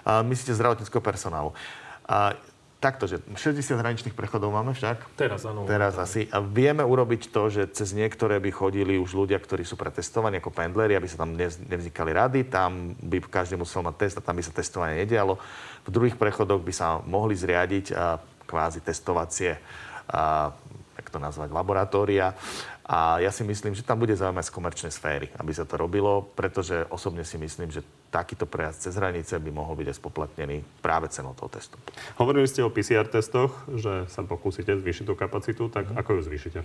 [0.05, 1.57] A myslíte zdravotníckého personálu.
[2.05, 2.37] A
[2.83, 5.15] takto, že 60 hraničných prechodov máme však?
[5.15, 5.63] Teraz áno.
[5.63, 6.27] Teraz asi.
[6.35, 10.51] A vieme urobiť to, že cez niektoré by chodili už ľudia, ktorí sú pretestovaní ako
[10.51, 12.51] pendleri, aby sa tam nevznikali rady.
[12.51, 15.39] Tam by každý musel mať test a tam by sa testovanie nedialo.
[15.87, 18.19] V druhých prechodoch by sa mohli zriadiť a,
[18.51, 19.63] kvázi testovacie
[20.11, 20.51] a,
[20.99, 22.35] jak to nazvať, laboratória.
[22.83, 26.27] A ja si myslím, že tam bude zaujímať z komerčnej sféry, aby sa to robilo,
[26.35, 31.09] pretože osobne si myslím, že takýto prejazd cez hranice by mohol byť aj spoplatnený práve
[31.09, 31.79] cenou toho testu.
[32.19, 35.97] Hovorili ste o PCR testoch, že sa pokúsite zvýšiť tú kapacitu, tak mm.
[35.97, 36.61] ako ju zvýšite?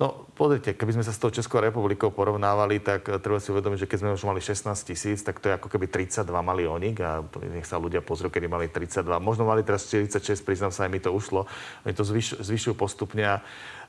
[0.00, 3.88] No, pozrite, keby sme sa s tou Českou republikou porovnávali, tak treba si uvedomiť, že
[3.92, 6.26] keď sme už mali 16 tisíc, tak to je ako keby 32
[6.66, 7.20] onik a
[7.52, 9.04] nech sa ľudia pozrú, kedy mali 32.
[9.20, 11.44] Možno mali teraz 46, priznám sa, aj mi to ušlo.
[11.84, 13.36] Oni to zvyš, zvyšujú postupne a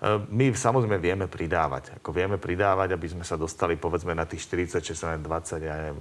[0.03, 1.95] my samozrejme vieme pridávať.
[2.03, 5.95] Ako vieme pridávať, aby sme sa dostali povedzme na tých 46, 20, ja neviem,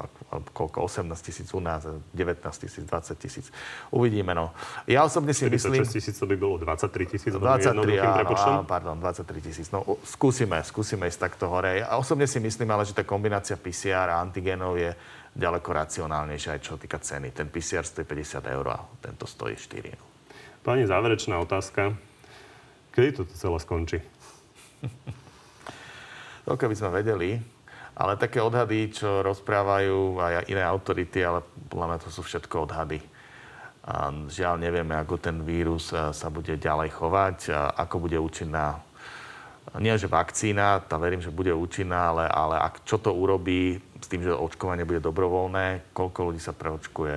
[0.51, 3.47] koľko, 18 tisíc u nás, 19 tisíc, 20 tisíc.
[3.95, 4.51] Uvidíme, no.
[4.91, 5.83] Ja osobne si 46 myslím...
[5.87, 9.71] 46 tisíc to by bolo 23 tisíc, 23, áno, áno, pardon, 23 tisíc.
[9.71, 11.87] No, skúsime, skúsime ísť takto hore.
[11.87, 14.91] A osobne si myslím ale, že tá kombinácia PCR a antigenov je
[15.31, 17.31] ďaleko racionálnejšia aj čo týka ceny.
[17.31, 19.95] Ten PCR stojí 50 eur a tento stojí 4.
[19.95, 20.05] No.
[20.67, 22.12] Pani, záverečná otázka.
[22.93, 23.99] Kedy toto celé skončí?
[26.47, 27.41] no, keby sme vedeli,
[27.97, 31.41] ale také odhady, čo rozprávajú aj iné autority, ale
[31.73, 33.01] podľa mňa to sú všetko odhady.
[33.83, 37.39] A žiaľ, nevieme, ako ten vírus sa bude ďalej chovať,
[37.75, 38.79] ako bude účinná
[39.79, 44.07] nie že vakcína, tá verím, že bude účinná, ale, ale ak, čo to urobí s
[44.11, 47.17] tým, že očkovanie bude dobrovoľné, koľko ľudí sa preočkuje.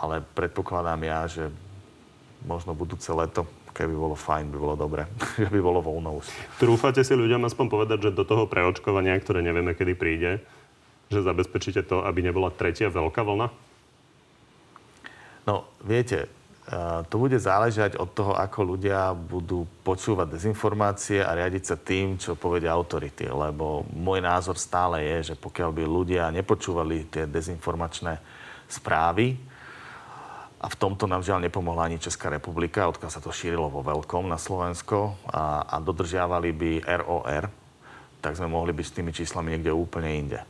[0.00, 1.44] Ale predpokladám ja, že
[2.46, 5.06] možno budúce leto, keby bolo fajn, by bolo dobre,
[5.40, 6.26] že by bolo voľno už.
[6.58, 10.42] Trúfate si ľuďom aspoň povedať, že do toho preočkovania, ktoré nevieme, kedy príde,
[11.10, 13.50] že zabezpečíte to, aby nebola tretia veľká vlna?
[15.48, 16.30] No, viete,
[17.10, 22.38] to bude záležať od toho, ako ľudia budú počúvať dezinformácie a riadiť sa tým, čo
[22.38, 23.26] povedia autority.
[23.26, 28.22] Lebo môj názor stále je, že pokiaľ by ľudia nepočúvali tie dezinformačné
[28.70, 29.34] správy,
[30.60, 34.28] a v tomto nám žiaľ nepomohla ani Česká republika, odkiaľ sa to šírilo vo veľkom
[34.28, 37.48] na Slovensko a, a dodržiavali by ROR,
[38.20, 40.40] tak sme mohli byť s tými číslami niekde úplne inde.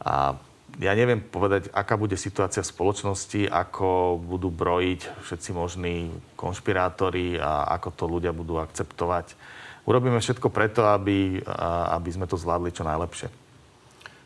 [0.00, 0.32] A
[0.80, 7.68] ja neviem povedať, aká bude situácia v spoločnosti, ako budú brojiť všetci možní konšpirátori a
[7.76, 9.36] ako to ľudia budú akceptovať.
[9.84, 11.44] Urobíme všetko preto, aby,
[11.92, 13.41] aby sme to zvládli čo najlepšie.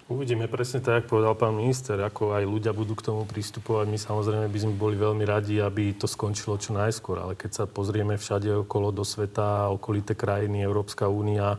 [0.06, 3.90] Uvidíme presne tak, ako povedal pán minister, ako aj ľudia budú k tomu pristupovať.
[3.90, 7.18] My samozrejme by sme boli veľmi radi, aby to skončilo čo najskôr.
[7.18, 11.58] Ale keď sa pozrieme všade okolo do sveta, okolité krajiny, Európska únia,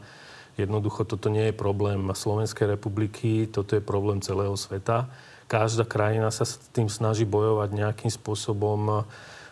[0.57, 5.05] Jednoducho toto nie je problém Slovenskej republiky, toto je problém celého sveta.
[5.45, 9.05] Každá krajina sa s tým snaží bojovať nejakým spôsobom,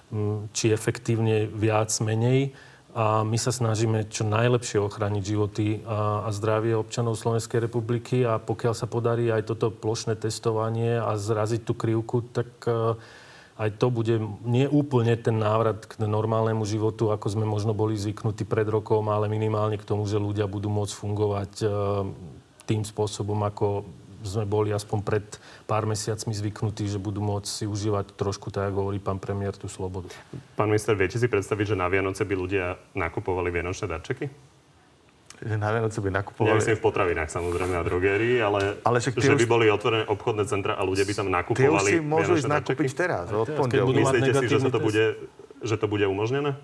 [0.09, 2.57] mm, či efektívne viac, menej.
[2.95, 8.39] A my sa snažíme čo najlepšie ochrániť životy a, a zdravie občanov Slovenskej republiky a
[8.39, 12.95] pokiaľ sa podarí aj toto plošné testovanie a zraziť tú krivku, tak uh,
[13.55, 18.43] aj to bude nie úplne ten návrat k normálnemu životu, ako sme možno boli zvyknutí
[18.43, 21.67] pred rokom, ale minimálne k tomu, že ľudia budú môcť fungovať e,
[22.67, 23.87] tým spôsobom, ako
[24.27, 25.25] sme boli aspoň pred
[25.69, 29.69] pár mesiacmi zvyknutí, že budú môcť si užívať trošku, tak ako hovorí pán premiér, tú
[29.69, 30.09] slobodu.
[30.57, 34.25] Pán minister, viete si predstaviť, že na Vianoce by ľudia nakupovali vianočné darčeky?
[35.43, 36.55] Že na Vianoce by nakupovali...
[36.55, 40.43] Nemyslím v potravinách samozrejme a drogérii, ale, Ale však že by už- boli otvorené obchodné
[40.47, 43.91] centra a ľudia by tam Tie už nakupovali si môžu ísť nakúpiť teraz, od pondelku.
[43.91, 45.05] Myslíte si, že, sa to bude,
[45.59, 46.55] že to bude umožnené?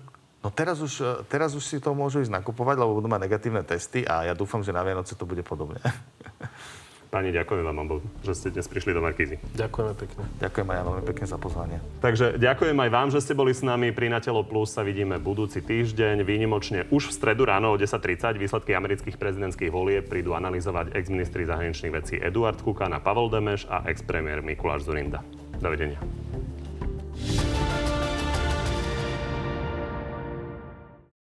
[0.42, 4.02] No teraz už, teraz už si to môžu ísť nakupovať, lebo budú mať negatívne testy
[4.02, 5.78] a ja dúfam, že na Vianoce to bude podobne.
[7.12, 9.36] Pani, ďakujem vám, že ste dnes prišli do Markízy.
[9.52, 10.24] Ďakujeme pekne.
[10.40, 11.76] Ďakujem aj ja veľmi pekne za pozvanie.
[12.00, 13.92] Takže ďakujem aj vám, že ste boli s nami.
[13.92, 16.24] Pri Natelo Plus sa vidíme budúci týždeň.
[16.24, 21.92] Výnimočne už v stredu ráno o 10.30 výsledky amerických prezidentských volieb prídu analyzovať ex-ministri zahraničných
[21.92, 25.20] vecí Eduard Kukan a Pavel Demeš a ex-premiér Mikuláš Zurinda.
[25.60, 26.00] Dovidenia.